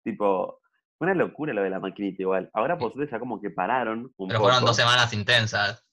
Tipo, 0.06 0.60
fue 0.96 1.08
una 1.08 1.14
locura 1.14 1.52
lo 1.52 1.64
de 1.64 1.70
la 1.70 1.80
maquinita 1.80 2.22
igual. 2.22 2.48
Ahora 2.54 2.78
por 2.78 2.92
suerte 2.92 3.10
ya 3.10 3.18
como 3.18 3.40
que 3.40 3.50
pararon 3.50 4.12
un 4.16 4.28
Pero 4.28 4.40
fueron 4.40 4.64
dos 4.64 4.76
semanas 4.76 5.12
intensas. 5.12 5.84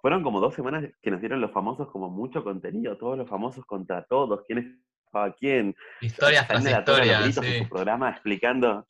Fueron 0.00 0.22
como 0.22 0.40
dos 0.40 0.54
semanas 0.54 0.84
que 1.02 1.10
nos 1.10 1.18
dieron 1.18 1.40
los 1.40 1.50
famosos 1.50 1.90
como 1.90 2.08
mucho 2.08 2.44
contenido, 2.44 2.96
todos 2.96 3.18
los 3.18 3.28
famosos 3.28 3.64
contra 3.66 4.04
todos, 4.04 4.44
quién 4.46 4.80
estaba 5.04 5.34
quién. 5.34 5.74
Historias 6.00 6.46
tras 6.46 6.64
historias, 6.64 7.24
gritos 7.24 7.44
en 7.44 7.52
sí. 7.52 7.58
su 7.64 7.68
programa 7.68 8.10
explicando, 8.10 8.86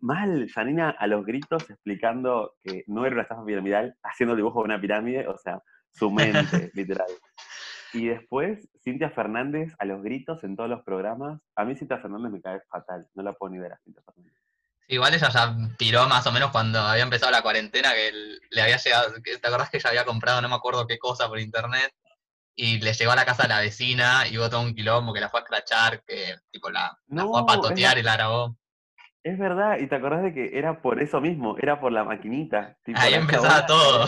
mal, 0.00 0.46
Janina 0.54 0.90
a 0.90 1.06
los 1.06 1.24
gritos 1.24 1.70
explicando 1.70 2.56
que 2.62 2.84
no 2.86 3.06
era 3.06 3.14
una 3.14 3.22
estafa 3.22 3.46
piramidal, 3.46 3.96
haciendo 4.02 4.36
dibujo 4.36 4.58
de 4.58 4.64
una 4.66 4.80
pirámide, 4.80 5.26
o 5.26 5.38
sea, 5.38 5.62
su 5.90 6.10
mente, 6.10 6.70
literal. 6.74 7.08
Y 7.94 8.06
después, 8.06 8.68
Cintia 8.82 9.10
Fernández 9.10 9.74
a 9.78 9.84
los 9.84 10.02
gritos 10.02 10.42
en 10.44 10.56
todos 10.56 10.70
los 10.70 10.82
programas. 10.82 11.40
A 11.56 11.64
mí 11.64 11.74
Cintia 11.76 11.98
Fernández 11.98 12.32
me 12.32 12.40
cae 12.40 12.60
fatal, 12.70 13.06
no 13.14 13.22
la 13.22 13.32
puedo 13.32 13.52
ni 13.52 13.58
ver 13.58 13.72
a 13.72 13.78
Cintia 13.84 14.02
Fernández. 14.04 14.34
Igual 14.88 15.14
ella 15.14 15.28
ya 15.30 15.56
tiró 15.78 16.06
más 16.08 16.26
o 16.26 16.32
menos 16.32 16.50
cuando 16.50 16.78
había 16.80 17.04
empezado 17.04 17.32
la 17.32 17.42
cuarentena, 17.42 17.94
que 17.94 18.10
le 18.50 18.62
había 18.62 18.76
llegado, 18.76 19.12
¿te 19.22 19.46
acordás 19.48 19.70
que 19.70 19.78
ella 19.78 19.90
había 19.90 20.04
comprado 20.04 20.42
no 20.42 20.48
me 20.48 20.54
acuerdo 20.54 20.86
qué 20.86 20.98
cosa 20.98 21.28
por 21.28 21.38
internet? 21.38 21.94
Y 22.54 22.78
le 22.80 22.92
llegó 22.92 23.12
a 23.12 23.16
la 23.16 23.24
casa 23.24 23.44
de 23.44 23.48
la 23.48 23.60
vecina 23.60 24.26
y 24.28 24.34
todo 24.34 24.60
un 24.60 24.74
quilombo 24.74 25.14
que 25.14 25.20
la 25.20 25.30
fue 25.30 25.40
a 25.40 25.42
escrachar, 25.44 26.02
que 26.04 26.36
tipo 26.50 26.68
la, 26.68 26.98
la 27.08 27.22
fue 27.24 27.38
a 27.38 27.40
No, 27.40 27.46
patotear 27.46 27.96
y 27.96 28.02
la 28.02 28.16
grabó. 28.16 28.56
Es 29.22 29.38
verdad, 29.38 29.78
y 29.78 29.86
te 29.86 29.94
acordás 29.94 30.22
de 30.24 30.34
que 30.34 30.58
era 30.58 30.82
por 30.82 31.00
eso 31.00 31.20
mismo, 31.20 31.56
era 31.58 31.80
por 31.80 31.92
la 31.92 32.04
maquinita. 32.04 32.76
tipo, 32.84 32.98
Ahí 33.00 33.14
empezaba 33.14 33.64
todo. 33.64 34.06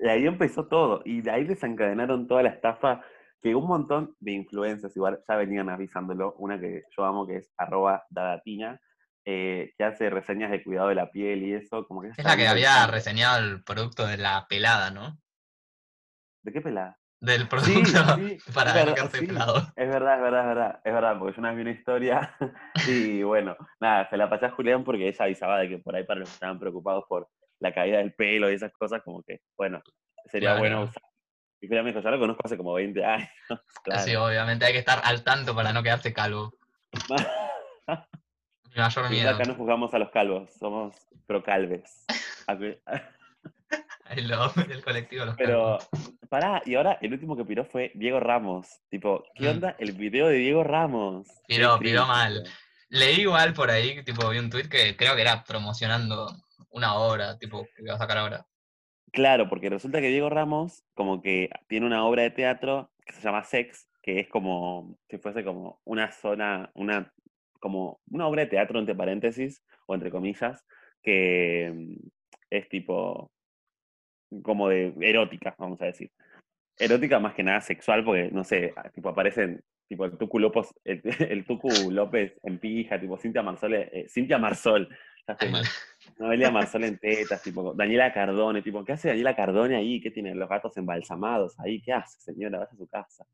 Y 0.00 0.08
ahí 0.08 0.26
empezó 0.26 0.66
todo, 0.66 1.00
y 1.04 1.22
de 1.22 1.30
ahí 1.30 1.44
desencadenaron 1.44 2.28
toda 2.28 2.42
la 2.42 2.50
estafa, 2.50 3.02
que 3.42 3.54
un 3.54 3.66
montón 3.66 4.14
de 4.20 4.32
influencers 4.32 4.96
igual 4.96 5.20
ya 5.28 5.36
venían 5.36 5.68
avisándolo, 5.70 6.34
una 6.38 6.58
que 6.60 6.82
yo 6.96 7.04
amo 7.04 7.26
que 7.26 7.36
es 7.36 7.52
arroba 7.56 8.04
dadatina, 8.10 8.80
eh, 9.24 9.72
que 9.76 9.84
hace 9.84 10.10
reseñas 10.10 10.50
de 10.50 10.62
cuidado 10.64 10.88
de 10.88 10.94
la 10.94 11.10
piel 11.10 11.42
y 11.42 11.54
eso, 11.54 11.86
como 11.86 12.02
que 12.02 12.08
Es 12.08 12.24
la 12.24 12.36
que 12.36 12.48
había 12.48 12.86
reseñado 12.86 13.38
el 13.44 13.62
producto 13.62 14.06
de 14.06 14.16
la 14.16 14.46
pelada, 14.48 14.90
¿no? 14.90 15.18
¿De 16.42 16.52
qué 16.52 16.60
pelada? 16.60 16.98
Del 17.20 17.42
Sí, 17.58 17.74
producto 17.74 18.14
sí, 18.16 18.38
para 18.54 18.70
es 18.70 18.74
verdad, 18.74 18.86
no 18.86 18.94
quedarse 18.94 19.18
sí. 19.18 19.26
pelado. 19.26 19.56
Es 19.76 19.88
verdad, 19.88 20.14
es 20.16 20.22
verdad, 20.22 20.40
es 20.40 20.46
verdad, 20.46 20.80
es 20.84 20.92
verdad, 20.94 21.18
porque 21.18 21.34
yo 21.36 21.40
una 21.40 21.48
vez 21.50 21.56
vi 21.56 21.62
una 21.62 21.70
historia 21.78 22.36
y 22.88 23.22
bueno, 23.22 23.56
nada, 23.80 24.08
se 24.08 24.16
la 24.16 24.30
pasé 24.30 24.46
a 24.46 24.50
Julián 24.50 24.84
porque 24.84 25.08
ella 25.08 25.24
avisaba 25.24 25.58
de 25.58 25.68
que 25.68 25.78
por 25.78 25.94
ahí 25.96 26.04
para 26.04 26.20
los 26.20 26.28
que 26.28 26.34
estaban 26.34 26.58
preocupados 26.58 27.04
por 27.08 27.28
la 27.60 27.74
caída 27.74 27.98
del 27.98 28.14
pelo 28.14 28.50
y 28.50 28.54
esas 28.54 28.72
cosas, 28.72 29.02
como 29.02 29.22
que, 29.24 29.40
bueno, 29.56 29.82
sería 30.26 30.50
Claro. 30.50 30.58
bueno 30.60 30.82
usar. 30.84 31.02
Y 31.60 31.66
Julián 31.66 31.84
me 31.84 31.90
dijo, 31.92 32.02
yo 32.02 32.10
lo 32.10 32.18
conozco 32.20 32.42
hace 32.44 32.56
como 32.56 32.72
20 32.74 33.04
años, 33.04 33.28
claro. 33.84 34.02
Sí, 34.02 34.14
obviamente 34.14 34.64
hay 34.64 34.72
que 34.72 34.78
estar 34.78 35.00
al 35.04 35.24
tanto 35.24 35.54
para 35.54 35.72
no 35.72 35.82
quedarse 35.82 36.12
calvo. 36.12 36.54
Mi 38.74 38.82
mayor 38.82 39.10
miedo. 39.10 39.30
acá 39.30 39.44
no 39.44 39.54
jugamos 39.54 39.92
a 39.94 39.98
los 39.98 40.10
calvos, 40.10 40.50
somos 40.58 40.94
procalves. 41.26 42.04
Lo- 44.16 44.52
el 44.70 44.82
colectivo 44.84 45.24
los 45.24 45.36
Pero, 45.36 45.78
calvos. 45.90 46.14
pará, 46.28 46.62
y 46.64 46.74
ahora 46.76 46.98
el 47.00 47.12
último 47.12 47.36
que 47.36 47.44
piró 47.44 47.64
fue 47.64 47.90
Diego 47.94 48.20
Ramos. 48.20 48.68
Tipo, 48.88 49.24
¿qué 49.34 49.46
Mm. 49.46 49.50
onda 49.50 49.76
el 49.78 49.92
video 49.92 50.28
de 50.28 50.36
Diego 50.36 50.64
Ramos? 50.64 51.26
Piró, 51.46 51.78
piró 51.78 52.06
mal. 52.06 52.44
Leí 52.90 53.20
igual 53.22 53.52
por 53.52 53.70
ahí, 53.70 54.02
tipo, 54.04 54.28
vi 54.30 54.38
un 54.38 54.48
tweet 54.50 54.68
que 54.68 54.96
creo 54.96 55.14
que 55.14 55.20
era 55.22 55.44
promocionando 55.44 56.30
una 56.70 56.94
obra, 56.94 57.36
tipo, 57.38 57.64
que 57.76 57.82
iba 57.82 57.94
a 57.94 57.98
sacar 57.98 58.18
ahora. 58.18 58.46
Claro, 59.12 59.48
porque 59.48 59.70
resulta 59.70 60.00
que 60.00 60.08
Diego 60.08 60.30
Ramos 60.30 60.84
como 60.94 61.22
que 61.22 61.50
tiene 61.68 61.86
una 61.86 62.04
obra 62.04 62.22
de 62.22 62.30
teatro 62.30 62.90
que 63.06 63.12
se 63.12 63.22
llama 63.22 63.44
Sex, 63.44 63.88
que 64.02 64.20
es 64.20 64.28
como 64.28 64.98
si 65.08 65.18
fuese 65.18 65.44
como 65.44 65.80
una 65.84 66.12
zona, 66.12 66.70
una 66.74 67.12
como 67.60 68.00
una 68.10 68.26
obra 68.26 68.42
de 68.42 68.50
teatro 68.50 68.78
entre 68.78 68.94
paréntesis 68.94 69.64
o 69.86 69.94
entre 69.94 70.10
comillas, 70.10 70.64
que 71.02 71.72
mm, 71.74 72.08
es 72.50 72.68
tipo 72.68 73.30
como 74.42 74.68
de 74.68 74.94
erótica, 75.00 75.54
vamos 75.58 75.80
a 75.82 75.86
decir. 75.86 76.10
Erótica 76.78 77.18
más 77.18 77.34
que 77.34 77.42
nada 77.42 77.60
sexual, 77.60 78.04
porque 78.04 78.30
no 78.30 78.44
sé, 78.44 78.72
ah, 78.76 78.88
tipo 78.90 79.08
aparecen 79.08 79.62
tipo 79.88 80.04
el 80.04 80.16
Tucu 80.16 80.38
López, 80.38 80.68
el, 80.84 81.02
Tucu 81.46 81.90
López 81.90 82.38
en 82.42 82.58
pija, 82.58 83.00
tipo 83.00 83.18
Cintia 83.18 83.42
Marsol, 83.42 83.74
eh, 83.74 84.06
Cintia 84.08 84.38
Marsol. 84.38 84.88
Noelia 86.18 86.50
Marsol 86.50 86.84
en 86.84 86.98
tetas, 86.98 87.42
tipo, 87.42 87.74
Daniela 87.74 88.12
Cardone, 88.12 88.62
tipo, 88.62 88.84
¿qué 88.84 88.92
hace 88.92 89.08
Daniela 89.08 89.36
Cardone 89.36 89.76
ahí? 89.76 90.00
¿Qué 90.00 90.10
tiene? 90.10 90.34
Los 90.34 90.48
gatos 90.48 90.76
embalsamados 90.76 91.58
ahí, 91.60 91.80
¿qué 91.80 91.92
hace, 91.92 92.20
señora? 92.20 92.58
Vaya 92.58 92.70
a 92.72 92.76
su 92.76 92.86
casa. 92.86 93.26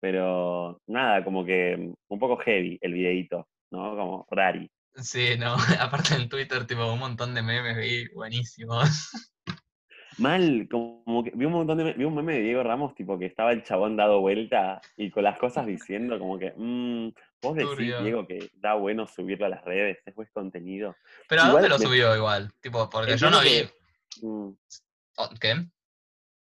Pero 0.00 0.80
nada, 0.86 1.24
como 1.24 1.44
que 1.44 1.76
mm, 1.76 1.94
un 2.08 2.18
poco 2.18 2.36
heavy 2.38 2.78
el 2.80 2.92
videíto, 2.92 3.48
¿no? 3.70 3.96
Como 3.96 4.26
rari. 4.30 4.70
Sí, 4.94 5.36
no, 5.38 5.54
aparte 5.80 6.14
en 6.14 6.28
Twitter, 6.28 6.66
tipo, 6.66 6.92
un 6.92 6.98
montón 6.98 7.34
de 7.34 7.42
memes 7.42 7.76
vi 7.76 8.08
buenísimos. 8.14 9.10
Mal, 10.18 10.66
como 10.70 11.22
que 11.22 11.32
vi 11.34 11.44
un 11.44 11.52
montón 11.52 11.76
de 11.76 11.92
vi 11.92 12.04
un 12.04 12.14
meme 12.14 12.34
de 12.34 12.40
Diego 12.40 12.62
Ramos, 12.62 12.94
tipo, 12.94 13.18
que 13.18 13.26
estaba 13.26 13.52
el 13.52 13.62
chabón 13.62 13.96
dado 13.96 14.20
vuelta 14.20 14.80
y 14.96 15.10
con 15.10 15.24
las 15.24 15.38
cosas 15.38 15.66
diciendo, 15.66 16.18
como 16.18 16.38
que, 16.38 16.54
mmm, 16.56 17.08
vos 17.42 17.54
decís, 17.54 17.70
Turbio. 17.70 18.02
Diego, 18.02 18.26
que 18.26 18.50
da 18.54 18.74
bueno 18.74 19.06
subirlo 19.06 19.46
a 19.46 19.48
las 19.48 19.64
redes, 19.64 19.98
es 20.04 20.14
buen 20.14 20.28
contenido. 20.32 20.96
Pero 21.28 21.42
¿a 21.42 21.48
Igual 21.48 21.62
dónde 21.62 21.68
lo 21.76 21.78
me- 21.78 21.84
subió 21.86 22.16
igual? 22.16 22.52
Tipo, 22.60 22.88
porque 22.90 23.16
yo 23.16 23.30
no 23.30 23.40
vi, 23.40 23.68
Mm. 24.22 24.48
Oh, 25.18 25.28
¿Qué? 25.40 25.54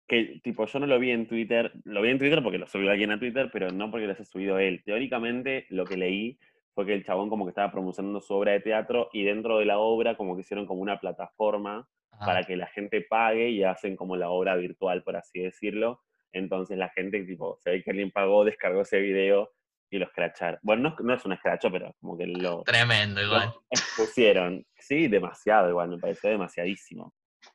Que, 0.07 0.41
tipo, 0.43 0.65
yo 0.65 0.79
no 0.79 0.87
lo 0.87 0.99
vi 0.99 1.11
en 1.11 1.25
Twitter, 1.27 1.71
lo 1.85 2.01
vi 2.01 2.09
en 2.09 2.19
Twitter 2.19 2.43
porque 2.43 2.57
lo 2.57 2.67
subió 2.67 2.91
alguien 2.91 3.11
a 3.11 3.19
Twitter, 3.19 3.49
pero 3.51 3.71
no 3.71 3.89
porque 3.89 4.07
lo 4.07 4.13
haya 4.13 4.25
subido 4.25 4.59
él. 4.59 4.81
Teóricamente, 4.83 5.65
lo 5.69 5.85
que 5.85 5.95
leí 5.95 6.37
fue 6.73 6.85
que 6.85 6.93
el 6.93 7.05
chabón 7.05 7.29
como 7.29 7.45
que 7.45 7.49
estaba 7.51 7.71
promocionando 7.71 8.19
su 8.19 8.33
obra 8.33 8.51
de 8.53 8.59
teatro 8.59 9.09
y 9.13 9.23
dentro 9.23 9.59
de 9.59 9.65
la 9.65 9.77
obra 9.79 10.15
como 10.17 10.35
que 10.35 10.41
hicieron 10.41 10.65
como 10.65 10.81
una 10.81 10.99
plataforma 10.99 11.87
para 12.19 12.43
que 12.43 12.55
la 12.57 12.67
gente 12.67 13.01
pague 13.01 13.49
y 13.49 13.63
hacen 13.63 13.95
como 13.95 14.15
la 14.17 14.29
obra 14.29 14.55
virtual, 14.55 15.01
por 15.01 15.15
así 15.15 15.39
decirlo. 15.39 16.01
Entonces 16.33 16.77
la 16.77 16.89
gente, 16.89 17.23
tipo, 17.23 17.57
se 17.61 17.71
ve 17.71 17.83
que 17.83 17.91
alguien 17.91 18.11
pagó, 18.11 18.43
descargó 18.45 18.81
ese 18.81 18.99
video 18.99 19.51
y 19.91 19.99
lo 19.99 20.05
escracharon. 20.05 20.59
Bueno, 20.63 20.89
no, 20.89 20.95
no 21.05 21.13
es 21.13 21.25
un 21.25 21.33
escracho, 21.33 21.69
pero 21.69 21.93
como 21.99 22.17
que 22.17 22.25
lo, 22.25 22.63
Tremendo, 22.63 23.21
igual. 23.21 23.47
lo 23.47 23.63
expusieron. 23.69 24.65
Sí, 24.77 25.07
demasiado 25.07 25.69
igual, 25.69 25.89
me 25.89 25.97
pareció 25.99 26.29
demasiadísimo. 26.29 27.13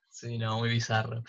Sí, 0.08 0.38
no, 0.38 0.58
muy 0.58 0.68
bizarro. 0.70 1.22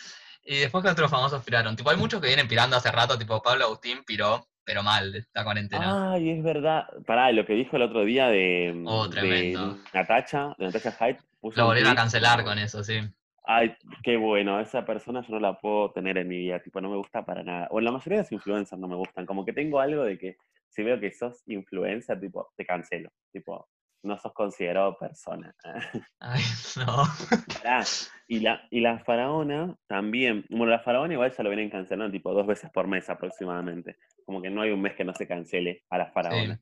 Y 0.44 0.60
después 0.60 0.84
que 0.84 0.92
otros 0.92 1.10
famosos 1.10 1.44
piraron. 1.44 1.76
Tipo, 1.76 1.90
hay 1.90 1.98
muchos 1.98 2.22
que 2.22 2.28
vienen 2.28 2.48
pirando 2.48 2.78
hace 2.78 2.92
rato, 2.92 3.18
tipo 3.18 3.42
Pablo 3.42 3.66
Agustín 3.66 4.04
piró, 4.06 4.48
pero 4.64 4.84
mal 4.84 5.12
de 5.12 5.20
esta 5.20 5.44
cuarentena. 5.44 6.14
Ay, 6.14 6.30
es 6.32 6.44
verdad. 6.44 6.86
Pará, 7.06 7.32
lo 7.32 7.46
que 7.46 7.54
dijo 7.54 7.76
el 7.78 7.82
otro 7.84 8.04
día 8.06 8.28
de, 8.28 8.82
Oh, 8.86 9.08
de 9.08 9.12
tremendo. 9.20 9.78
Natacha, 9.94 10.56
de 10.58 10.66
Natacha 10.66 10.92
Hyde. 10.92 11.20
puso 11.40 11.60
Lo 11.60 11.66
volvieron 11.68 11.92
a 11.94 11.96
cancelar 11.96 12.44
con 12.44 12.58
eso, 12.60 12.84
sí. 12.84 13.00
Ay, 13.50 13.74
qué 14.04 14.18
bueno, 14.18 14.60
esa 14.60 14.84
persona 14.86 15.22
yo 15.22 15.34
no 15.36 15.40
la 15.40 15.58
puedo 15.58 15.92
tener 15.92 16.18
en 16.18 16.28
mi 16.28 16.38
vida, 16.38 16.60
tipo, 16.62 16.82
no 16.82 16.90
me 16.90 16.98
gusta 16.98 17.26
para 17.26 17.44
nada. 17.44 17.68
O 17.72 17.80
la 17.80 17.92
mayoría 17.94 18.18
de 18.18 18.24
los 18.24 18.32
influencers 18.34 18.80
no 18.80 18.90
me 18.90 18.96
gustan, 18.96 19.26
como 19.26 19.46
que 19.46 19.54
tengo 19.54 19.80
algo 19.80 20.04
de 20.04 20.18
que 20.18 20.36
si 20.70 20.84
veo 20.84 21.00
que 21.00 21.12
sos 21.12 21.42
influencer, 21.48 22.20
tipo, 22.20 22.52
te 22.56 22.66
cancelo, 22.66 23.10
tipo, 23.32 23.68
no 24.04 24.18
sos 24.18 24.34
considerado 24.34 24.98
persona. 24.98 25.54
Ay, 26.20 26.42
no. 26.78 27.04
Y 28.28 28.40
la, 28.40 28.62
y 28.70 28.82
la 28.82 29.00
faraona 29.00 29.76
también, 29.88 30.46
bueno, 30.50 30.68
la 30.68 30.80
faraona 30.80 31.14
igual 31.14 31.32
ya 31.32 31.44
lo 31.44 31.50
vienen 31.50 31.70
cancelando, 31.70 32.12
tipo, 32.12 32.34
dos 32.34 32.48
veces 32.48 32.70
por 32.72 32.88
mes 32.88 33.10
aproximadamente. 33.10 33.98
Como 34.26 34.42
que 34.42 34.50
no 34.50 34.62
hay 34.62 34.72
un 34.72 34.82
mes 34.82 34.96
que 34.96 35.06
no 35.06 35.14
se 35.14 35.28
cancele 35.28 35.84
a 35.90 35.98
la 35.98 36.12
faraona. 36.12 36.60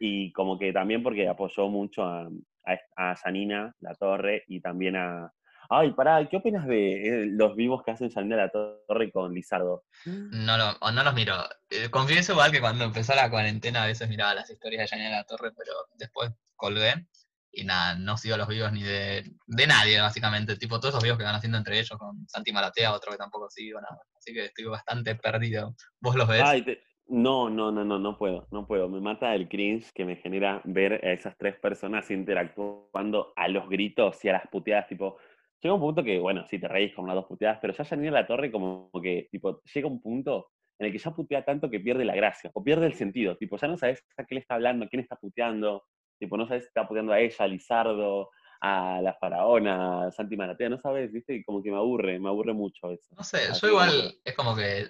Y 0.00 0.32
como 0.32 0.58
que 0.58 0.72
también 0.72 1.02
porque 1.02 1.28
apoyó 1.28 1.68
mucho 1.68 2.04
a, 2.04 2.28
a, 2.66 3.10
a 3.10 3.16
Janina 3.16 3.74
La 3.80 3.94
Torre 3.94 4.44
y 4.46 4.60
también 4.60 4.96
a... 4.96 5.32
Ay, 5.70 5.92
pará, 5.92 6.26
¿qué 6.28 6.36
opinas 6.38 6.66
de 6.66 7.24
eh, 7.24 7.26
los 7.26 7.54
vivos 7.54 7.82
que 7.84 7.90
hacen 7.90 8.10
Janina 8.10 8.36
La 8.36 8.50
Torre 8.50 9.12
con 9.12 9.34
Lizardo? 9.34 9.84
No, 10.06 10.56
lo, 10.56 10.70
o 10.80 10.90
no 10.90 11.02
los 11.04 11.14
miro. 11.14 11.34
Eh, 11.68 11.90
confieso 11.90 12.32
igual 12.32 12.50
que 12.50 12.60
cuando 12.60 12.84
empezó 12.84 13.14
la 13.14 13.28
cuarentena 13.30 13.82
a 13.82 13.86
veces 13.86 14.08
miraba 14.08 14.34
las 14.34 14.48
historias 14.48 14.82
de 14.82 14.88
Janina 14.88 15.10
La 15.18 15.24
Torre, 15.24 15.52
pero 15.56 15.72
después 15.98 16.30
colgué 16.56 17.06
y 17.52 17.64
nada, 17.64 17.96
no 17.96 18.16
sigo 18.16 18.36
los 18.36 18.48
vivos 18.48 18.72
ni 18.72 18.82
de, 18.82 19.24
de 19.46 19.66
nadie, 19.66 20.00
básicamente. 20.00 20.56
Tipo, 20.56 20.78
todos 20.80 20.94
esos 20.94 21.02
vivos 21.02 21.18
que 21.18 21.24
van 21.24 21.34
haciendo 21.34 21.58
entre 21.58 21.78
ellos, 21.78 21.98
con 21.98 22.26
Santi 22.28 22.52
Maratea, 22.52 22.94
otro 22.94 23.12
que 23.12 23.18
tampoco 23.18 23.50
sigo, 23.50 23.80
nada. 23.80 23.98
Así 24.16 24.32
que 24.32 24.46
estoy 24.46 24.64
bastante 24.66 25.16
perdido. 25.16 25.74
¿Vos 26.00 26.14
los 26.16 26.28
ves? 26.28 26.42
Ay, 26.44 26.62
te- 26.62 26.82
No, 27.08 27.50
no, 27.50 27.72
no, 27.72 27.84
no, 27.84 27.98
no 27.98 28.16
puedo, 28.18 28.46
no 28.50 28.66
puedo. 28.66 28.88
Me 28.88 29.00
mata 29.00 29.34
el 29.34 29.48
cringe 29.48 29.90
que 29.92 30.04
me 30.04 30.16
genera 30.16 30.60
ver 30.64 30.94
a 31.04 31.12
esas 31.12 31.36
tres 31.38 31.56
personas 31.58 32.10
interactuando 32.10 33.32
a 33.34 33.48
los 33.48 33.68
gritos 33.68 34.22
y 34.24 34.28
a 34.28 34.34
las 34.34 34.46
puteadas, 34.48 34.88
tipo, 34.88 35.16
llega 35.60 35.74
un 35.74 35.80
punto 35.80 36.04
que, 36.04 36.18
bueno, 36.18 36.44
sí 36.48 36.58
te 36.58 36.68
reís 36.68 36.94
con 36.94 37.04
unas 37.04 37.16
dos 37.16 37.26
puteadas, 37.26 37.58
pero 37.60 37.72
ya 37.72 37.84
Janina 37.84 38.10
La 38.12 38.26
Torre 38.26 38.50
como 38.50 38.90
que, 39.02 39.28
tipo, 39.30 39.62
llega 39.62 39.88
un 39.88 40.00
punto 40.00 40.50
en 40.78 40.86
el 40.86 40.92
que 40.92 40.98
ya 40.98 41.10
putea 41.10 41.44
tanto 41.44 41.68
que 41.68 41.80
pierde 41.80 42.04
la 42.04 42.14
gracia, 42.14 42.50
o 42.54 42.62
pierde 42.62 42.86
el 42.86 42.94
sentido, 42.94 43.36
tipo, 43.36 43.56
ya 43.56 43.68
no 43.68 43.76
sabes 43.76 44.04
a 44.16 44.24
qué 44.24 44.36
le 44.36 44.40
está 44.40 44.54
hablando, 44.54 44.88
quién 44.88 45.00
está 45.00 45.16
puteando, 45.16 45.84
tipo, 46.18 46.36
no 46.36 46.46
sabes 46.46 46.64
si 46.64 46.68
está 46.68 46.86
puteando 46.86 47.12
a 47.12 47.20
ella, 47.20 47.36
a 47.44 47.48
Lizardo, 47.48 48.30
a 48.60 49.00
la 49.02 49.14
faraona, 49.14 50.06
a 50.06 50.12
Santi 50.12 50.36
Maratea, 50.36 50.68
no 50.68 50.80
sabes, 50.80 51.12
viste, 51.12 51.34
y 51.34 51.44
como 51.44 51.62
que 51.62 51.70
me 51.70 51.76
aburre, 51.76 52.18
me 52.18 52.28
aburre 52.28 52.52
mucho 52.52 52.90
eso. 52.90 53.14
No 53.16 53.24
sé, 53.24 53.38
Así 53.48 53.60
yo 53.66 53.72
como 53.72 53.84
igual 53.84 54.14
es 54.24 54.34
como 54.34 54.56
que 54.56 54.88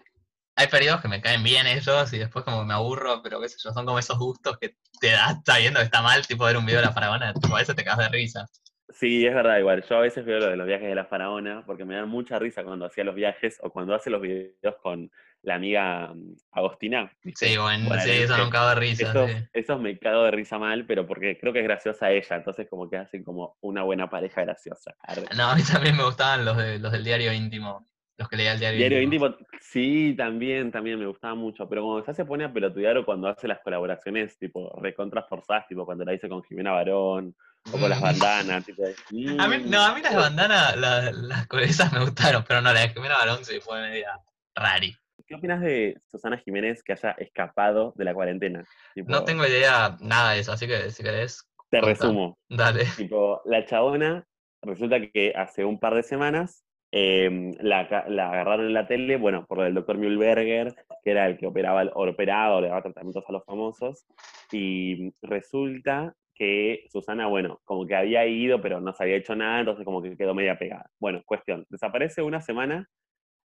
hay 0.56 0.66
periodos 0.66 1.00
que 1.00 1.08
me 1.08 1.20
caen 1.20 1.42
bien 1.42 1.66
ellos 1.66 2.12
y 2.12 2.18
después 2.18 2.44
como 2.44 2.64
me 2.64 2.74
aburro, 2.74 3.22
pero 3.22 3.40
qué 3.40 3.48
sé 3.48 3.56
yo, 3.62 3.72
son 3.72 3.86
como 3.86 3.98
esos 3.98 4.18
gustos 4.18 4.58
que 4.58 4.76
te 5.00 5.10
das 5.10 5.38
sabiendo 5.46 5.78
que 5.80 5.84
está 5.84 6.02
mal, 6.02 6.26
tipo 6.26 6.44
ver 6.44 6.56
un 6.56 6.66
video 6.66 6.80
de 6.80 6.86
la 6.86 6.92
faraona, 6.92 7.32
tipo, 7.32 7.54
a 7.54 7.60
veces 7.60 7.76
te 7.76 7.84
cagas 7.84 8.10
de 8.10 8.18
risa. 8.18 8.46
Sí, 8.90 9.26
es 9.26 9.34
verdad, 9.34 9.58
igual. 9.58 9.84
Yo 9.88 9.96
a 9.96 10.00
veces 10.00 10.24
veo 10.24 10.38
lo 10.38 10.46
de 10.48 10.56
los 10.56 10.66
viajes 10.66 10.88
de 10.88 10.94
la 10.94 11.04
faraona 11.04 11.62
porque 11.66 11.84
me 11.84 11.94
dan 11.94 12.08
mucha 12.08 12.38
risa 12.38 12.64
cuando 12.64 12.86
hacía 12.86 13.04
los 13.04 13.14
viajes 13.14 13.58
o 13.62 13.70
cuando 13.70 13.94
hace 13.94 14.08
los 14.08 14.20
videos 14.22 14.76
con 14.82 15.10
la 15.42 15.54
amiga 15.54 16.12
mm, 16.14 16.36
Agostina. 16.52 17.12
Sí, 17.34 17.56
bueno, 17.58 17.90
sí, 18.00 18.26
son 18.26 18.40
un 18.40 18.50
cago 18.50 18.70
de 18.70 18.74
risa, 18.76 19.10
Esos, 19.10 19.30
sí. 19.30 19.36
esos 19.52 19.80
me 19.80 19.98
cago 19.98 20.24
de 20.24 20.30
risa 20.30 20.58
mal, 20.58 20.86
pero 20.86 21.06
porque 21.06 21.38
creo 21.38 21.52
que 21.52 21.60
es 21.60 21.64
graciosa 21.64 22.10
ella, 22.10 22.36
entonces 22.36 22.66
como 22.68 22.88
que 22.88 22.96
hacen 22.96 23.22
como 23.22 23.56
una 23.60 23.82
buena 23.82 24.08
pareja 24.08 24.42
graciosa. 24.42 24.94
No, 25.36 25.50
a 25.50 25.54
mí 25.54 25.62
también 25.70 25.96
me 25.96 26.04
gustaban 26.04 26.44
los, 26.44 26.56
de, 26.56 26.78
los 26.78 26.90
del 26.90 27.04
diario 27.04 27.32
íntimo, 27.32 27.86
los 28.18 28.28
que 28.28 28.36
leía 28.36 28.52
el 28.52 28.58
diario, 28.58 28.78
Diario 28.78 29.02
íntimo. 29.02 29.26
íntimo, 29.26 29.46
sí, 29.60 30.14
también, 30.16 30.72
también 30.72 30.98
me 30.98 31.06
gustaba 31.06 31.36
mucho, 31.36 31.68
pero 31.68 31.84
cuando 31.84 32.04
ya 32.04 32.12
se 32.12 32.24
pone 32.24 32.44
a 32.44 32.52
pelotudear 32.52 32.98
o 32.98 33.04
cuando 33.04 33.28
hace 33.28 33.46
las 33.46 33.60
colaboraciones, 33.60 34.36
tipo, 34.36 34.76
recontra 34.82 35.22
forzadas, 35.22 35.68
tipo 35.68 35.86
cuando 35.86 36.04
la 36.04 36.14
hice 36.14 36.28
con 36.28 36.42
Jimena 36.42 36.72
Barón, 36.72 37.34
o 37.64 37.70
con 37.78 37.88
las 37.88 38.00
Mm. 38.00 38.02
bandanas, 38.02 38.66
tipo, 38.66 38.82
A 38.84 39.48
mí, 39.48 39.58
no, 39.66 39.82
a 39.84 39.94
mí 39.94 40.02
las 40.02 40.16
bandanas, 40.16 40.76
las, 40.76 41.14
las 41.14 41.46
esas 41.62 41.92
me 41.92 42.00
gustaron, 42.00 42.44
pero 42.46 42.60
no, 42.60 42.72
la 42.72 42.80
de 42.80 42.88
Jimena 42.88 43.18
Barón 43.18 43.44
sí 43.44 43.60
fue 43.60 43.80
media 43.82 44.18
rari. 44.54 44.96
¿Qué 45.26 45.34
opinas 45.34 45.60
de 45.60 46.00
Susana 46.10 46.38
Jiménez 46.38 46.82
que 46.82 46.92
haya 46.92 47.10
escapado 47.18 47.92
de 47.96 48.04
la 48.04 48.14
cuarentena? 48.14 48.64
Tipo, 48.94 49.10
No 49.12 49.24
tengo 49.24 49.46
idea 49.46 49.96
nada 50.00 50.32
de 50.32 50.40
eso, 50.40 50.52
así 50.52 50.66
que 50.66 50.90
si 50.90 51.02
querés, 51.02 51.48
Te 51.70 51.80
resumo. 51.80 52.38
dale. 52.48 52.86
Tipo, 52.96 53.42
la 53.44 53.64
chabona, 53.64 54.24
resulta 54.62 54.98
que 55.00 55.34
hace 55.36 55.64
un 55.64 55.78
par 55.78 55.94
de 55.94 56.02
semanas 56.02 56.64
eh, 56.90 57.54
la, 57.60 58.06
la 58.08 58.30
agarraron 58.30 58.66
en 58.66 58.72
la 58.74 58.86
tele, 58.86 59.16
bueno, 59.16 59.44
por 59.46 59.60
el 59.66 59.74
doctor 59.74 59.98
Mühlberger, 59.98 60.74
que 61.04 61.10
era 61.10 61.26
el 61.26 61.36
que 61.38 61.46
operaba, 61.46 61.84
operaba 61.94 62.56
o 62.56 62.60
le 62.60 62.68
daba 62.68 62.82
tratamientos 62.82 63.24
a 63.28 63.32
los 63.32 63.44
famosos, 63.44 64.06
y 64.52 65.12
resulta 65.22 66.14
que 66.34 66.84
Susana, 66.88 67.26
bueno, 67.26 67.60
como 67.64 67.86
que 67.86 67.96
había 67.96 68.24
ido, 68.26 68.60
pero 68.62 68.80
no 68.80 68.92
se 68.92 69.02
había 69.02 69.16
hecho 69.16 69.34
nada, 69.34 69.60
entonces 69.60 69.84
como 69.84 70.00
que 70.02 70.16
quedó 70.16 70.34
media 70.34 70.56
pegada. 70.58 70.88
Bueno, 71.00 71.20
cuestión, 71.26 71.66
desaparece 71.68 72.22
una 72.22 72.40
semana, 72.40 72.88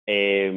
eh, 0.06 0.52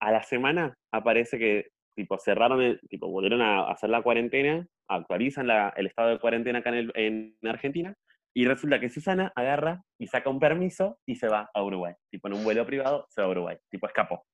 a 0.00 0.10
la 0.12 0.22
semana 0.22 0.74
aparece 0.92 1.38
que, 1.38 1.68
tipo, 1.94 2.18
cerraron, 2.18 2.60
el- 2.62 2.80
tipo, 2.88 3.08
volvieron 3.08 3.40
a 3.42 3.70
hacer 3.70 3.90
la 3.90 4.02
cuarentena, 4.02 4.66
actualizan 4.88 5.46
la- 5.46 5.72
el 5.76 5.86
estado 5.86 6.10
de 6.10 6.18
cuarentena 6.18 6.58
acá 6.60 6.70
en, 6.70 6.76
el- 6.76 6.92
en 6.94 7.36
Argentina, 7.48 7.94
y 8.34 8.46
resulta 8.46 8.80
que 8.80 8.88
Susana 8.88 9.32
agarra 9.34 9.82
y 9.98 10.06
saca 10.06 10.30
un 10.30 10.40
permiso 10.40 10.98
y 11.06 11.16
se 11.16 11.28
va 11.28 11.50
a 11.52 11.62
Uruguay. 11.62 11.94
Tipo, 12.10 12.28
en 12.28 12.34
un 12.34 12.44
vuelo 12.44 12.64
privado 12.66 13.06
se 13.08 13.20
va 13.20 13.28
a 13.28 13.30
Uruguay. 13.30 13.56
Tipo, 13.70 13.86
escapó. 13.86 14.24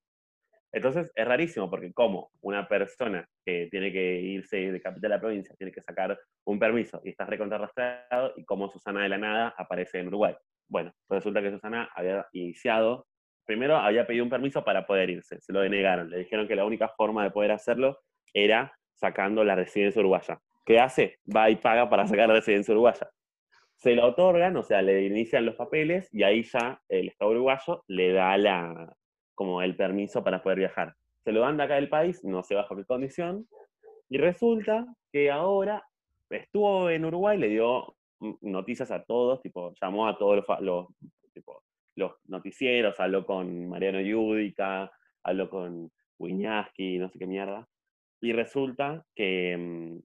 Entonces, 0.73 1.11
es 1.14 1.26
rarísimo 1.26 1.71
porque 1.71 1.93
como 1.93 2.31
una 2.43 2.69
persona 2.69 3.26
que 3.45 3.69
tiene 3.71 3.90
que 3.90 4.21
irse 4.21 4.71
de 4.71 4.81
capital 4.81 5.14
a 5.14 5.21
provincia 5.21 5.55
tiene 5.57 5.73
que 5.73 5.81
sacar 5.81 6.19
un 6.45 6.59
permiso 6.59 7.00
y 7.05 7.11
está 7.11 7.25
recontrarrastrado 7.25 8.35
y 8.37 8.45
como 8.45 8.71
Susana 8.71 9.02
de 9.02 9.09
la 9.09 9.19
nada 9.19 9.55
aparece 9.57 9.99
en 9.99 10.09
Uruguay. 10.09 10.35
Bueno, 10.69 10.93
resulta 11.09 11.40
que 11.40 11.50
Susana 11.50 11.90
había 11.95 12.26
iniciado, 12.33 13.07
primero 13.47 13.76
había 13.76 14.07
pedido 14.07 14.25
un 14.25 14.31
permiso 14.31 14.62
para 14.62 14.87
poder 14.87 15.09
irse, 15.09 15.40
se 15.40 15.52
lo 15.55 15.61
denegaron, 15.61 16.11
le 16.11 16.19
dijeron 16.19 16.47
que 16.47 16.55
la 16.55 16.67
única 16.67 16.88
forma 16.88 17.25
de 17.25 17.31
poder 17.31 17.52
hacerlo 17.52 17.99
era 18.35 18.71
sacando 18.95 19.45
la 19.45 19.55
residencia 19.55 20.00
uruguaya. 20.00 20.38
¿Qué 20.67 20.78
hace? 20.78 21.19
Va 21.35 21.49
y 21.49 21.57
paga 21.57 21.88
para 21.88 22.07
sacar 22.07 22.28
la 22.28 22.35
residencia 22.35 22.73
uruguaya. 22.73 23.09
Se 23.78 23.94
lo 23.94 24.06
otorgan, 24.06 24.56
o 24.56 24.62
sea, 24.62 24.82
le 24.82 25.06
inician 25.06 25.47
los 25.47 25.54
papeles 25.54 26.08
y 26.12 26.25
ahí 26.25 26.42
ya 26.42 26.80
el 26.88 27.08
Estado 27.08 27.30
uruguayo 27.30 27.85
le 27.87 28.12
da 28.12 28.37
la, 28.37 28.92
como 29.35 29.62
el 29.62 29.76
permiso 29.76 30.25
para 30.25 30.42
poder 30.42 30.58
viajar. 30.58 30.94
Se 31.25 31.32
lo 31.32 31.40
dan 31.40 31.56
de 31.56 31.62
acá 31.62 31.76
del 31.76 31.88
país, 31.88 32.25
no 32.25 32.42
sé 32.42 32.56
bajo 32.56 32.75
qué 32.75 32.85
condición, 32.85 33.47
y 34.08 34.18
resulta 34.18 34.85
que 35.12 35.30
ahora 35.30 35.85
estuvo 36.30 36.90
en 36.90 37.04
Uruguay, 37.04 37.38
le 37.38 37.49
dio 37.49 37.94
noticias 38.40 38.90
a 38.90 39.04
todos, 39.04 39.40
tipo, 39.42 39.73
llamó 39.80 40.08
a 40.08 40.18
todos 40.18 40.37
los, 40.37 40.61
los, 40.61 40.87
tipo, 41.32 41.62
los 41.94 42.12
noticieros, 42.26 42.99
habló 42.99 43.25
con 43.25 43.68
Mariano 43.68 44.00
Yudica, 44.00 44.90
habló 45.23 45.49
con 45.49 45.92
Wiñaski, 46.18 46.99
no 46.99 47.08
sé 47.11 47.18
qué 47.18 47.26
mierda, 47.26 47.68
y 48.20 48.32
resulta 48.32 49.04
que, 49.14 49.56
mm, 49.56 49.99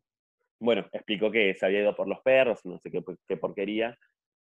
bueno, 0.63 0.86
explicó 0.91 1.29
que 1.29 1.53
se 1.55 1.65
había 1.65 1.82
ido 1.82 1.96
por 1.96 2.08
los 2.08 2.22
perros, 2.22 2.65
no 2.65 2.79
sé 2.79 2.89
qué, 2.89 3.03
qué 3.27 3.38
porquería, 3.38 3.98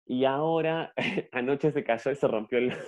y 0.08 0.24
ahora, 0.24 0.92
anoche 1.32 1.70
se 1.70 1.84
cayó 1.84 2.10
y 2.10 2.16
se 2.16 2.26
rompió 2.26 2.58
el... 2.58 2.72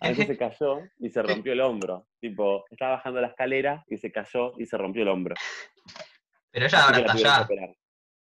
Anoche 0.00 0.26
se 0.26 0.36
cayó 0.36 0.80
y 0.98 1.08
se 1.08 1.22
rompió 1.22 1.52
el 1.52 1.60
hombro. 1.60 2.08
Tipo, 2.20 2.64
estaba 2.70 2.96
bajando 2.96 3.20
la 3.20 3.28
escalera 3.28 3.84
y 3.88 3.96
se 3.96 4.12
cayó 4.12 4.52
y 4.58 4.66
se 4.66 4.76
rompió 4.76 5.02
el 5.02 5.08
hombro. 5.08 5.34
Pero 6.50 6.66
ella 6.66 6.84
ahora 6.84 6.98
está 6.98 7.12
allá. 7.12 7.48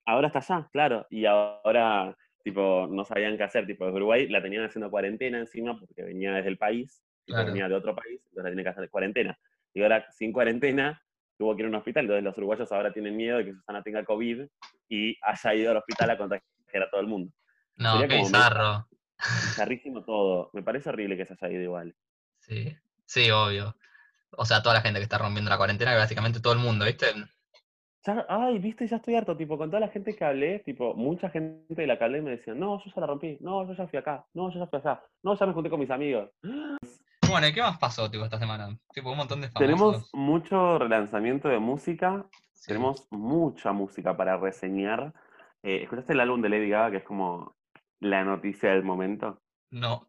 Ahora 0.05 0.27
está 0.27 0.39
allá, 0.39 0.69
claro. 0.71 1.07
Y 1.09 1.25
ahora, 1.25 2.15
tipo, 2.43 2.87
no 2.89 3.03
sabían 3.03 3.35
qué 3.37 3.43
hacer. 3.43 3.65
Tipo, 3.65 3.85
desde 3.85 3.97
Uruguay 3.97 4.27
la 4.29 4.41
tenían 4.41 4.63
haciendo 4.63 4.89
cuarentena 4.89 5.39
encima 5.39 5.77
porque 5.77 6.03
venía 6.03 6.31
desde 6.33 6.49
el 6.49 6.57
país, 6.57 7.03
Claro. 7.25 7.47
venía 7.47 7.67
de 7.67 7.75
otro 7.75 7.95
país, 7.95 8.21
entonces 8.27 8.43
la 8.43 8.49
tienen 8.49 8.63
que 8.63 8.69
hacer 8.69 8.89
cuarentena. 8.89 9.39
Y 9.73 9.81
ahora, 9.81 10.09
sin 10.11 10.31
cuarentena, 10.31 11.02
tuvo 11.37 11.55
que 11.55 11.61
ir 11.61 11.65
a 11.65 11.69
un 11.69 11.75
hospital. 11.75 12.05
Entonces 12.05 12.23
los 12.23 12.37
uruguayos 12.37 12.71
ahora 12.71 12.91
tienen 12.93 13.15
miedo 13.15 13.37
de 13.37 13.45
que 13.45 13.53
Susana 13.53 13.81
tenga 13.81 14.03
COVID 14.03 14.45
y 14.89 15.17
haya 15.21 15.53
ido 15.55 15.71
al 15.71 15.77
hospital 15.77 16.09
a 16.11 16.17
contagiar 16.17 16.83
a 16.83 16.89
todo 16.89 17.01
el 17.01 17.07
mundo. 17.07 17.31
No, 17.75 17.93
sería 17.93 18.07
qué 18.07 18.17
bizarro. 18.17 18.87
Bizarrísimo 19.17 20.03
todo. 20.03 20.49
Me 20.53 20.63
parece 20.63 20.89
horrible 20.89 21.17
que 21.17 21.25
se 21.25 21.33
haya 21.33 21.49
ido 21.53 21.63
igual. 21.63 21.95
Sí, 22.39 22.75
sí, 23.05 23.31
obvio. 23.31 23.75
O 24.31 24.45
sea, 24.45 24.61
toda 24.61 24.75
la 24.75 24.81
gente 24.81 24.99
que 24.99 25.03
está 25.03 25.17
rompiendo 25.17 25.49
la 25.49 25.57
cuarentena, 25.57 25.95
básicamente 25.95 26.39
todo 26.39 26.53
el 26.53 26.59
mundo, 26.59 26.85
¿viste? 26.85 27.07
Ya- 28.05 28.25
ay, 28.27 28.59
viste, 28.59 28.85
ya 28.85 28.97
estoy 28.97 29.15
harto, 29.15 29.37
tipo, 29.37 29.57
con 29.57 29.69
toda 29.69 29.79
la 29.79 29.87
gente 29.87 30.13
que 30.15 30.25
hablé, 30.25 30.59
tipo, 30.59 30.93
mucha 30.93 31.29
gente 31.29 31.73
de 31.73 31.87
la 31.87 31.97
que 31.97 32.03
hablé 32.03 32.21
me 32.21 32.31
decía, 32.31 32.53
no, 32.53 32.83
yo 32.83 32.91
ya 32.93 32.99
la 33.01 33.07
rompí, 33.07 33.37
no, 33.39 33.65
yo 33.65 33.73
ya 33.73 33.87
fui 33.87 33.97
acá, 33.97 34.25
no, 34.33 34.51
yo 34.51 34.59
ya 34.59 34.67
fui 34.67 34.79
allá, 34.79 35.01
no, 35.21 35.35
ya 35.37 35.45
me 35.45 35.53
junté 35.53 35.69
con 35.69 35.79
mis 35.79 35.89
amigos. 35.89 36.29
Bueno, 37.33 37.47
¿y 37.47 37.53
qué 37.53 37.61
más 37.61 37.77
pasó, 37.79 38.09
tipo, 38.09 38.23
esta 38.23 38.39
semana? 38.39 38.77
Tipo, 38.93 39.11
un 39.11 39.17
montón 39.17 39.41
de 39.41 39.49
Tenemos 39.49 39.93
famosos. 39.95 40.09
mucho 40.13 40.77
relanzamiento 40.79 41.49
de 41.49 41.59
música, 41.59 42.25
Sí. 42.53 42.67
tenemos 42.67 43.07
mucha 43.11 43.71
música 43.71 44.15
para 44.15 44.37
reseñar. 44.37 45.13
Eh, 45.63 45.81
¿escuchaste 45.83 46.13
el 46.13 46.19
álbum 46.19 46.41
de 46.41 46.49
Lady 46.49 46.69
Gaga, 46.69 46.91
que 46.91 46.97
es 46.97 47.03
como 47.03 47.55
la 47.99 48.23
noticia 48.23 48.69
del 48.71 48.83
momento? 48.83 49.41
No. 49.71 50.07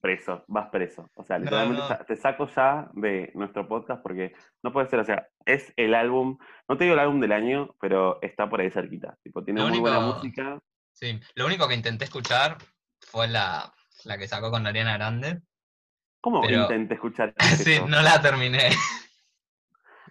Preso, 0.00 0.44
vas 0.46 0.68
preso. 0.70 1.08
O 1.16 1.24
sea, 1.24 1.38
literalmente 1.38 1.82
no. 1.88 1.98
te 2.06 2.16
saco 2.16 2.48
ya 2.48 2.88
de 2.94 3.30
nuestro 3.34 3.66
podcast 3.68 4.02
porque 4.02 4.32
no 4.62 4.72
puede 4.72 4.88
ser, 4.88 5.00
o 5.00 5.04
sea, 5.04 5.28
es 5.44 5.72
el 5.76 5.94
álbum, 5.94 6.38
no 6.68 6.76
te 6.76 6.84
digo 6.84 6.94
el 6.94 7.00
álbum 7.00 7.20
del 7.20 7.32
año, 7.32 7.74
pero 7.80 8.20
está 8.22 8.48
por 8.48 8.60
ahí 8.60 8.70
cerquita. 8.70 9.16
Tipo, 9.22 9.42
tiene 9.44 9.60
Lo 9.60 9.68
muy 9.68 9.80
buena 9.80 10.00
música. 10.00 10.58
Sí. 10.92 11.20
Lo 11.34 11.46
único 11.46 11.66
que 11.68 11.74
intenté 11.74 12.04
escuchar 12.04 12.56
fue 13.00 13.28
la, 13.28 13.72
la 14.04 14.16
que 14.16 14.28
sacó 14.28 14.50
con 14.50 14.66
Ariana 14.66 14.94
Grande. 14.96 15.42
¿Cómo 16.26 16.40
Pero- 16.40 16.62
intenté 16.62 16.94
escuchar 16.94 17.32
Sí, 17.56 17.78
no 17.86 18.02
la 18.02 18.20
terminé. 18.20 18.70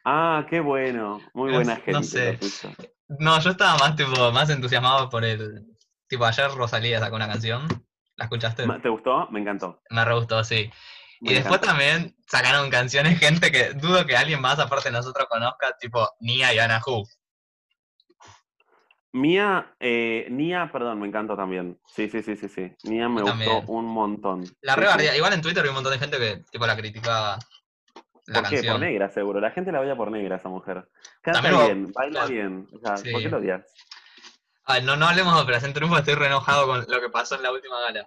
Ah, 0.06 0.46
qué 0.50 0.62
bueno. 0.62 1.20
Muy 1.34 1.52
buena 1.52 1.76
gente. 1.76 1.92
no 1.92 2.04
sé. 2.04 2.40
No, 3.20 3.38
yo 3.42 3.50
estaba 3.50 3.78
más, 3.80 3.98
tipo, 3.98 4.32
más 4.32 4.50
entusiasmado 4.50 5.10
por 5.10 5.26
el. 5.26 5.66
Tipo, 6.08 6.24
ayer 6.24 6.50
Rosalía 6.52 7.02
sacó 7.02 7.18
una 7.18 7.28
canción. 7.28 7.68
¿La 8.16 8.24
escuchaste? 8.26 8.66
¿Te 8.82 8.88
gustó? 8.88 9.28
Me 9.30 9.42
encantó. 9.42 9.82
Me 9.90 10.06
re 10.06 10.14
gustó, 10.16 10.42
sí. 10.46 10.72
Me 11.20 11.32
Y 11.32 11.36
después 11.36 11.60
también 11.60 12.16
sacaron 12.28 12.70
canciones, 12.70 13.20
gente 13.20 13.52
que 13.52 13.74
dudo 13.74 14.06
que 14.06 14.16
alguien 14.16 14.40
más 14.40 14.58
aparte 14.60 14.88
de 14.88 14.94
nosotros 14.96 15.28
conozca, 15.30 15.76
tipo 15.82 16.08
Nia 16.22 16.54
y 16.54 16.60
Ana. 16.60 16.80
Mía, 19.16 19.74
eh, 19.80 20.28
Nia, 20.30 20.70
perdón, 20.74 21.00
me 21.00 21.08
encantó 21.08 21.38
también. 21.38 21.80
Sí, 21.88 22.10
sí, 22.10 22.22
sí, 22.22 22.36
sí, 22.36 22.50
sí. 22.50 22.72
Nia 22.84 23.08
me 23.08 23.22
gustó 23.22 23.62
un 23.68 23.86
montón. 23.86 24.44
La 24.62 24.74
Sí, 24.74 24.82
re 24.82 24.88
sí. 25.08 25.16
Igual 25.18 25.34
en 25.34 25.42
Twitter 25.42 25.64
hay 25.64 25.70
un 25.70 25.76
montón 25.76 25.94
de 25.94 26.00
gente 26.00 26.18
que 26.18 26.44
tipo 26.52 26.68
la 26.68 26.76
criticaba 26.76 27.38
la 28.28 28.42
¿Por 28.42 28.50
qué? 28.50 28.64
Por 28.64 28.80
negra, 28.80 29.10
seguro. 29.10 29.40
La 29.40 29.52
gente 29.52 29.72
la 29.72 29.80
odia 29.80 29.96
por 29.96 30.12
negra, 30.12 30.36
esa 30.36 30.50
mujer. 30.50 30.90
Canta 31.22 31.42
También 31.42 31.84
bien, 31.84 31.94
baila 31.94 32.12
claro. 32.26 32.28
bien. 32.34 32.68
O 32.74 32.80
sea, 32.80 32.98
Sí. 32.98 33.12
¿por 33.12 33.22
qué 33.22 33.30
lo 33.30 33.38
odias? 33.38 33.74
Ay, 34.66 34.84
no, 34.84 34.98
no 34.98 35.06
hablemos 35.08 35.34
de 35.36 35.42
Operación 35.44 35.72
Triunfo, 35.74 35.98
estoy 35.98 36.16
re 36.16 36.26
enojado 36.26 36.66
con 36.68 36.80
lo 36.80 37.00
que 37.02 37.10
pasó 37.10 37.36
en 37.36 37.44
la 37.44 37.52
última 37.54 37.80
gala. 37.80 38.04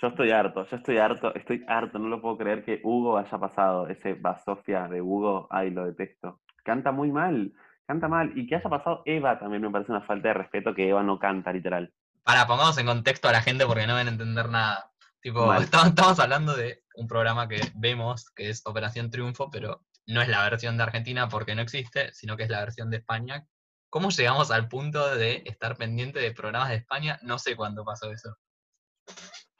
Yo 0.00 0.08
estoy 0.08 0.30
harto, 0.30 0.66
yo 0.70 0.76
estoy 0.76 0.98
harto, 0.98 1.34
estoy 1.34 1.64
harto. 1.68 1.98
No 1.98 2.08
lo 2.08 2.22
puedo 2.22 2.38
creer 2.38 2.64
que 2.64 2.80
Hugo 2.82 3.18
haya 3.18 3.38
pasado. 3.38 3.88
Ese 3.88 4.14
Basofia 4.14 4.88
de 4.88 5.02
Hugo, 5.02 5.48
ay, 5.50 5.70
lo 5.70 5.84
detesto. 5.84 6.40
Canta 6.64 6.92
muy 6.92 7.10
mal, 7.10 7.52
canta 7.86 8.08
mal. 8.08 8.32
Y 8.36 8.46
que 8.46 8.56
haya 8.56 8.68
pasado 8.68 9.02
Eva 9.04 9.38
también 9.38 9.62
me 9.62 9.70
parece 9.70 9.92
una 9.92 10.02
falta 10.02 10.28
de 10.28 10.34
respeto 10.34 10.74
que 10.74 10.88
Eva 10.88 11.02
no 11.02 11.18
canta, 11.18 11.52
literal. 11.52 11.92
Para, 12.22 12.46
pongamos 12.46 12.76
en 12.78 12.86
contexto 12.86 13.28
a 13.28 13.32
la 13.32 13.42
gente 13.42 13.66
porque 13.66 13.86
no 13.86 13.94
van 13.94 14.08
a 14.08 14.10
entender 14.10 14.48
nada. 14.48 14.90
Tipo, 15.20 15.52
estamos, 15.54 15.88
estamos 15.88 16.18
hablando 16.18 16.54
de 16.54 16.82
un 16.96 17.06
programa 17.06 17.48
que 17.48 17.60
vemos, 17.74 18.30
que 18.30 18.50
es 18.50 18.62
Operación 18.66 19.10
Triunfo, 19.10 19.50
pero 19.50 19.84
no 20.06 20.22
es 20.22 20.28
la 20.28 20.42
versión 20.48 20.76
de 20.76 20.84
Argentina 20.84 21.28
porque 21.28 21.54
no 21.54 21.62
existe, 21.62 22.12
sino 22.12 22.36
que 22.36 22.44
es 22.44 22.50
la 22.50 22.60
versión 22.60 22.90
de 22.90 22.98
España. 22.98 23.46
¿Cómo 23.90 24.10
llegamos 24.10 24.50
al 24.50 24.68
punto 24.68 25.14
de 25.14 25.42
estar 25.46 25.76
pendiente 25.76 26.20
de 26.20 26.32
programas 26.32 26.70
de 26.70 26.76
España? 26.76 27.18
No 27.22 27.38
sé 27.38 27.56
cuándo 27.56 27.84
pasó 27.84 28.10
eso. 28.10 28.36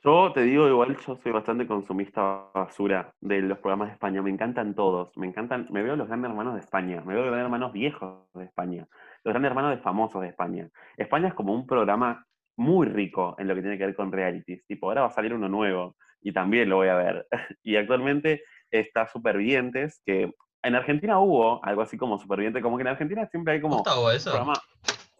Yo 0.06 0.30
te 0.32 0.42
digo, 0.42 0.68
igual 0.68 0.96
yo 1.04 1.18
soy 1.20 1.32
bastante 1.32 1.66
consumista 1.66 2.44
basura 2.54 3.12
de 3.20 3.40
los 3.40 3.58
programas 3.58 3.88
de 3.88 3.94
España. 3.94 4.22
Me 4.22 4.30
encantan 4.30 4.72
todos. 4.72 5.10
Me 5.16 5.26
encantan, 5.26 5.66
me 5.70 5.82
veo 5.82 5.96
los 5.96 6.06
grandes 6.06 6.30
hermanos 6.30 6.54
de 6.54 6.60
España, 6.60 7.02
me 7.04 7.14
veo 7.14 7.24
los 7.24 7.32
grandes 7.32 7.46
hermanos 7.46 7.72
viejos 7.72 8.28
de 8.34 8.44
España, 8.44 8.86
los 9.24 9.32
grandes 9.32 9.50
hermanos 9.50 9.72
de 9.72 9.82
famosos 9.82 10.22
de 10.22 10.28
España. 10.28 10.68
España 10.96 11.26
es 11.26 11.34
como 11.34 11.52
un 11.52 11.66
programa 11.66 12.24
muy 12.56 12.86
rico 12.86 13.34
en 13.40 13.48
lo 13.48 13.56
que 13.56 13.62
tiene 13.62 13.78
que 13.78 13.86
ver 13.86 13.96
con 13.96 14.12
realities. 14.12 14.64
Tipo, 14.68 14.86
ahora 14.86 15.00
va 15.00 15.08
a 15.08 15.10
salir 15.10 15.34
uno 15.34 15.48
nuevo 15.48 15.96
y 16.20 16.32
también 16.32 16.68
lo 16.68 16.76
voy 16.76 16.88
a 16.88 16.94
ver. 16.94 17.26
Y 17.64 17.74
actualmente 17.74 18.44
está 18.70 19.08
Supervivientes, 19.08 20.00
que 20.06 20.32
en 20.62 20.74
Argentina 20.76 21.18
hubo 21.18 21.64
algo 21.64 21.82
así 21.82 21.98
como 21.98 22.16
Supervivientes, 22.16 22.62
como 22.62 22.76
que 22.76 22.82
en 22.82 22.88
Argentina 22.88 23.26
siempre 23.26 23.54
hay 23.54 23.60
como 23.60 23.82
programa, 23.82 24.52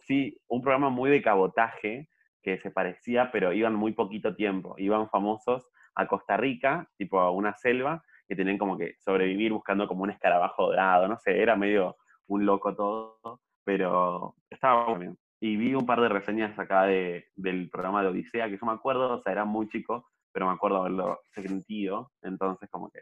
sí, 0.07 0.39
un 0.47 0.61
programa 0.61 0.89
muy 0.89 1.09
de 1.09 1.21
cabotaje 1.21 2.07
que 2.41 2.59
se 2.59 2.71
parecía, 2.71 3.31
pero 3.31 3.53
iban 3.53 3.75
muy 3.75 3.93
poquito 3.93 4.35
tiempo. 4.35 4.75
Iban 4.77 5.09
famosos 5.09 5.67
a 5.95 6.07
Costa 6.07 6.37
Rica, 6.37 6.87
tipo 6.97 7.19
a 7.19 7.31
una 7.31 7.53
selva, 7.55 8.03
que 8.27 8.35
tenían 8.35 8.57
como 8.57 8.77
que 8.77 8.95
sobrevivir 8.99 9.53
buscando 9.53 9.87
como 9.87 10.03
un 10.03 10.11
escarabajo 10.11 10.67
dorado, 10.67 11.07
no 11.07 11.17
sé, 11.17 11.41
era 11.41 11.55
medio 11.55 11.97
un 12.27 12.45
loco 12.45 12.75
todo, 12.75 13.41
pero 13.63 14.35
estaba 14.49 14.87
muy 14.89 14.99
bien. 14.99 15.17
Y 15.39 15.55
vi 15.55 15.73
un 15.75 15.85
par 15.85 16.01
de 16.01 16.09
reseñas 16.09 16.57
acá 16.59 16.83
de, 16.83 17.27
del 17.35 17.69
programa 17.69 18.01
de 18.01 18.09
Odisea, 18.09 18.49
que 18.49 18.57
yo 18.57 18.65
me 18.65 18.73
acuerdo, 18.73 19.15
o 19.15 19.21
sea, 19.21 19.31
era 19.31 19.45
muy 19.45 19.67
chico, 19.69 20.07
pero 20.31 20.47
me 20.47 20.53
acuerdo 20.53 20.77
haberlo 20.77 21.19
sentido, 21.33 22.11
entonces 22.21 22.69
como 22.69 22.89
que 22.89 22.99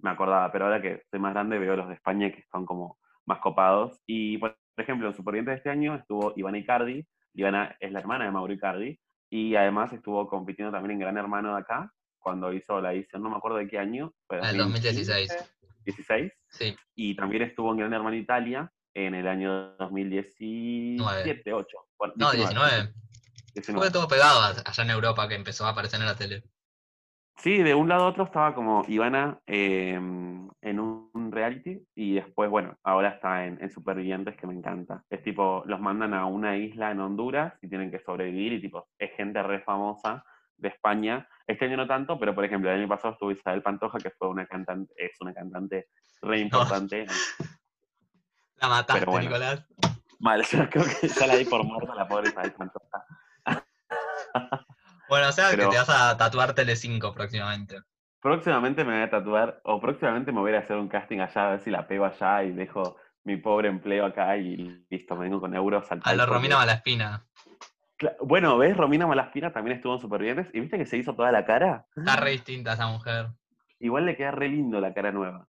me 0.00 0.10
acordaba, 0.10 0.52
pero 0.52 0.66
ahora 0.66 0.82
que 0.82 1.02
soy 1.10 1.20
más 1.20 1.32
grande 1.32 1.58
veo 1.58 1.76
los 1.76 1.88
de 1.88 1.94
España 1.94 2.30
que 2.30 2.40
están 2.40 2.66
como 2.66 2.98
más 3.24 3.38
copados. 3.40 4.00
Y 4.06 4.38
por 4.38 4.56
ejemplo, 4.76 5.08
en 5.08 5.14
Supervivientes 5.14 5.52
de 5.52 5.56
este 5.56 5.70
año 5.70 5.94
estuvo 5.94 6.32
Ivana 6.36 6.58
Icardi, 6.58 7.06
Ivana 7.36 7.76
es 7.80 7.92
la 7.92 8.00
hermana 8.00 8.24
de 8.24 8.30
Mauro 8.30 8.52
Icardi, 8.52 8.98
y 9.30 9.54
además 9.54 9.92
estuvo 9.92 10.26
compitiendo 10.28 10.72
también 10.72 10.92
en 10.92 11.00
Gran 11.00 11.18
Hermano 11.18 11.54
de 11.54 11.60
acá, 11.60 11.92
cuando 12.18 12.52
hizo 12.52 12.80
la 12.80 12.92
edición, 12.92 13.22
no 13.22 13.30
me 13.30 13.36
acuerdo 13.36 13.58
de 13.58 13.68
qué 13.68 13.78
año, 13.78 14.12
fue 14.26 14.38
En 14.38 14.46
el 14.46 14.56
2016. 14.58 15.30
16, 15.84 16.32
Sí, 16.48 16.76
y 16.96 17.14
también 17.14 17.42
estuvo 17.42 17.70
en 17.70 17.78
Gran 17.78 17.92
Hermano 17.92 18.16
Italia 18.16 18.72
en 18.94 19.14
el 19.14 19.28
año 19.28 19.76
2017, 19.76 21.52
8. 21.52 21.78
no, 22.16 22.32
19. 22.32 22.92
19. 23.54 23.78
Fue 23.78 23.92
todo 23.92 24.08
pegado 24.08 24.40
allá 24.40 24.82
en 24.82 24.90
Europa 24.90 25.28
que 25.28 25.34
empezó 25.34 25.66
a 25.66 25.70
aparecer 25.70 26.00
en 26.00 26.06
la 26.06 26.16
tele. 26.16 26.42
Sí, 27.36 27.58
de 27.58 27.74
un 27.74 27.88
lado 27.88 28.04
a 28.04 28.08
otro 28.08 28.24
estaba 28.24 28.54
como 28.54 28.84
Ivana 28.88 29.38
eh, 29.46 30.00
reality 31.48 31.86
y 31.94 32.14
después, 32.14 32.50
bueno, 32.50 32.76
ahora 32.82 33.10
está 33.10 33.46
en, 33.46 33.58
en 33.62 33.70
Supervivientes 33.70 34.36
que 34.36 34.46
me 34.46 34.54
encanta. 34.54 35.04
Es 35.10 35.22
tipo, 35.22 35.62
los 35.66 35.80
mandan 35.80 36.14
a 36.14 36.26
una 36.26 36.56
isla 36.56 36.90
en 36.90 37.00
Honduras 37.00 37.54
y 37.62 37.68
tienen 37.68 37.90
que 37.90 38.00
sobrevivir 38.00 38.52
y 38.54 38.60
tipo, 38.60 38.88
es 38.98 39.10
gente 39.16 39.42
re 39.42 39.60
famosa 39.60 40.24
de 40.56 40.68
España. 40.68 41.28
Este 41.46 41.66
año 41.66 41.76
no 41.76 41.86
tanto, 41.86 42.18
pero 42.18 42.34
por 42.34 42.44
ejemplo, 42.44 42.70
el 42.70 42.78
año 42.80 42.88
pasado 42.88 43.14
estuvo 43.14 43.30
Isabel 43.30 43.62
Pantoja, 43.62 43.98
que 43.98 44.10
fue 44.10 44.28
una 44.28 44.46
cantante, 44.46 44.92
es 44.96 45.12
una 45.20 45.32
cantante 45.34 45.88
re 46.22 46.38
importante. 46.40 47.06
La 48.58 48.68
mataste, 48.68 49.00
Pero 49.00 49.12
bueno. 49.12 49.28
Nicolás. 49.28 49.66
Mal, 50.18 50.42
yo 50.50 50.68
creo 50.70 50.84
que 50.84 51.08
ya 51.08 51.26
la 51.26 51.36
di 51.36 51.44
por 51.44 51.62
muerta 51.62 51.94
la 51.94 52.08
pobre 52.08 52.30
Isabel 52.30 52.52
Pantoja. 52.52 53.04
Bueno, 55.10 55.28
o 55.28 55.32
sea 55.32 55.50
Pero- 55.50 55.64
que 55.64 55.70
te 55.72 55.76
vas 55.76 55.90
a 55.90 56.16
tatuar 56.16 56.54
Tele5 56.54 57.12
próximamente. 57.14 57.76
Próximamente 58.20 58.84
me 58.84 58.94
voy 58.94 59.02
a 59.02 59.10
tatuar, 59.10 59.60
o 59.64 59.80
próximamente 59.80 60.32
me 60.32 60.40
voy 60.40 60.50
a 60.50 60.54
ir 60.54 60.60
a 60.60 60.64
hacer 60.64 60.76
un 60.76 60.88
casting 60.88 61.20
allá, 61.20 61.46
a 61.46 61.50
ver 61.52 61.60
si 61.60 61.70
la 61.70 61.86
pego 61.86 62.04
allá 62.04 62.42
y 62.44 62.52
dejo 62.52 62.96
mi 63.24 63.36
pobre 63.36 63.68
empleo 63.68 64.06
acá 64.06 64.36
y 64.36 64.84
listo, 64.88 65.16
me 65.16 65.24
vengo 65.24 65.40
con 65.40 65.54
euros 65.54 65.90
al 65.90 66.00
A 66.04 66.14
la 66.14 66.26
Romina 66.26 66.56
Malaspina. 66.56 67.24
Bueno, 68.20 68.58
¿ves? 68.58 68.76
Romina 68.76 69.06
Malaspina 69.06 69.52
también 69.52 69.76
estuvo 69.76 69.94
en 69.94 70.00
Supervivientes 70.00 70.48
y 70.54 70.60
viste 70.60 70.78
que 70.78 70.86
se 70.86 70.96
hizo 70.98 71.14
toda 71.14 71.32
la 71.32 71.44
cara. 71.44 71.86
Está 71.96 72.16
re 72.16 72.32
distinta 72.32 72.74
esa 72.74 72.88
mujer. 72.88 73.28
Igual 73.80 74.06
le 74.06 74.16
queda 74.16 74.30
re 74.30 74.48
lindo 74.48 74.80
la 74.80 74.92
cara 74.92 75.12
nueva. 75.12 75.48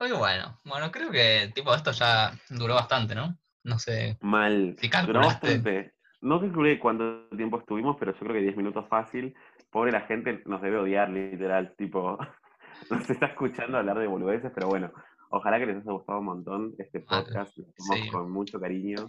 Muy 0.00 0.12
bueno. 0.12 0.60
Bueno, 0.64 0.90
creo 0.90 1.10
que 1.10 1.52
tipo 1.54 1.74
esto 1.74 1.92
ya 1.92 2.32
duró 2.50 2.74
bastante, 2.74 3.14
¿no? 3.14 3.36
No 3.62 3.78
sé. 3.78 4.18
Mal. 4.20 4.74
Si 4.78 4.88
Duró 4.88 5.20
calculaste. 5.20 5.46
bastante. 5.46 5.94
No 6.20 6.40
calculé 6.40 6.78
cuánto 6.78 7.28
tiempo 7.36 7.58
estuvimos, 7.58 7.96
pero 7.98 8.12
yo 8.12 8.18
creo 8.18 8.32
que 8.32 8.42
10 8.42 8.56
minutos 8.56 8.86
fácil. 8.88 9.34
Pobre 9.72 9.90
la 9.90 10.02
gente 10.02 10.42
nos 10.44 10.60
debe 10.60 10.78
odiar, 10.78 11.08
literal. 11.08 11.74
Tipo, 11.76 12.18
nos 12.90 13.10
está 13.10 13.26
escuchando 13.26 13.78
hablar 13.78 13.98
de 13.98 14.06
boludeces, 14.06 14.52
pero 14.54 14.68
bueno, 14.68 14.92
ojalá 15.30 15.58
que 15.58 15.66
les 15.66 15.78
haya 15.78 15.92
gustado 15.92 16.18
un 16.18 16.26
montón 16.26 16.74
este 16.78 17.04
Mal, 17.10 17.24
podcast. 17.24 17.56
Lo 17.56 17.64
hacemos 17.66 18.00
sí. 18.04 18.08
con 18.10 18.30
mucho 18.30 18.60
cariño. 18.60 19.08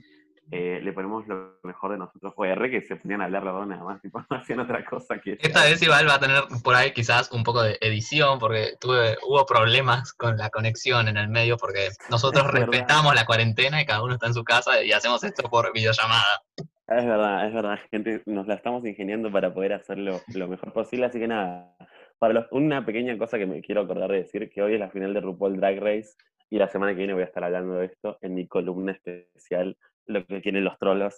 Eh, 0.51 0.81
le 0.83 0.91
ponemos 0.91 1.25
lo 1.27 1.57
mejor 1.63 1.91
de 1.91 1.97
nosotros. 1.97 2.33
Fue 2.35 2.49
R 2.49 2.69
que 2.69 2.81
se 2.81 2.95
ponían 2.95 3.21
a 3.21 3.25
hablar 3.25 3.43
dos 3.43 3.67
nada 3.67 3.83
más, 3.83 4.01
tipo, 4.01 4.23
no 4.29 4.37
hacían 4.37 4.59
otra 4.59 4.85
cosa 4.85 5.19
que 5.19 5.37
Esta 5.39 5.63
vez 5.63 5.81
igual 5.81 6.07
va 6.07 6.15
a 6.15 6.19
tener 6.19 6.43
por 6.63 6.75
ahí 6.75 6.91
quizás 6.93 7.31
un 7.31 7.43
poco 7.43 7.61
de 7.61 7.77
edición, 7.81 8.39
porque 8.39 8.73
tuve, 8.79 9.17
hubo 9.27 9.45
problemas 9.45 10.13
con 10.13 10.37
la 10.37 10.49
conexión 10.49 11.07
en 11.07 11.17
el 11.17 11.29
medio, 11.29 11.57
porque 11.57 11.89
nosotros 12.09 12.45
respetamos 12.51 13.15
la 13.15 13.25
cuarentena 13.25 13.81
y 13.81 13.85
cada 13.85 14.03
uno 14.03 14.13
está 14.13 14.27
en 14.27 14.33
su 14.33 14.43
casa 14.43 14.83
y 14.83 14.91
hacemos 14.91 15.23
esto 15.23 15.49
por 15.49 15.73
videollamada. 15.73 16.41
Es 16.87 17.05
verdad, 17.05 17.47
es 17.47 17.53
verdad, 17.53 17.79
gente, 17.89 18.21
nos 18.25 18.45
la 18.45 18.55
estamos 18.55 18.85
ingeniando 18.85 19.31
para 19.31 19.53
poder 19.53 19.73
hacerlo 19.73 20.19
lo 20.33 20.47
mejor 20.49 20.73
posible, 20.73 21.05
así 21.05 21.17
que 21.17 21.29
nada, 21.29 21.73
para 22.19 22.47
una 22.51 22.85
pequeña 22.85 23.17
cosa 23.17 23.37
que 23.37 23.45
me 23.45 23.61
quiero 23.61 23.81
acordar 23.81 24.11
de 24.11 24.17
decir, 24.17 24.49
que 24.49 24.61
hoy 24.61 24.73
es 24.73 24.79
la 24.79 24.89
final 24.89 25.13
de 25.13 25.21
RuPaul 25.21 25.57
Drag 25.57 25.79
Race 25.79 26.09
y 26.49 26.57
la 26.57 26.67
semana 26.67 26.91
que 26.91 26.99
viene 26.99 27.13
voy 27.13 27.23
a 27.23 27.27
estar 27.27 27.43
hablando 27.43 27.75
de 27.75 27.85
esto 27.85 28.17
en 28.21 28.35
mi 28.35 28.47
columna 28.47 28.91
especial, 28.91 29.77
lo 30.05 30.25
que 30.25 30.41
tienen 30.41 30.65
los 30.65 30.77
trolos. 30.77 31.17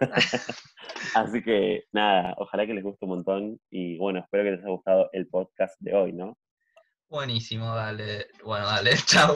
así 1.14 1.42
que 1.42 1.84
nada, 1.92 2.34
ojalá 2.38 2.66
que 2.66 2.74
les 2.74 2.82
guste 2.82 3.04
un 3.04 3.10
montón 3.10 3.60
y 3.70 3.96
bueno, 3.98 4.18
espero 4.20 4.44
que 4.44 4.50
les 4.50 4.60
haya 4.60 4.70
gustado 4.70 5.10
el 5.12 5.28
podcast 5.28 5.74
de 5.80 5.94
hoy, 5.94 6.12
¿no? 6.12 6.36
Buenísimo, 7.08 7.74
dale. 7.74 8.26
Bueno, 8.44 8.66
dale, 8.66 8.90
chao. 9.06 9.34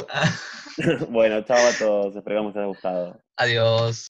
bueno, 1.09 1.43
chao 1.43 1.57
a 1.57 1.79
todos, 1.79 2.17
espero 2.17 2.41
que 2.41 2.47
les 2.49 2.57
haya 2.57 2.67
gustado. 2.67 3.21
Adiós. 3.37 4.09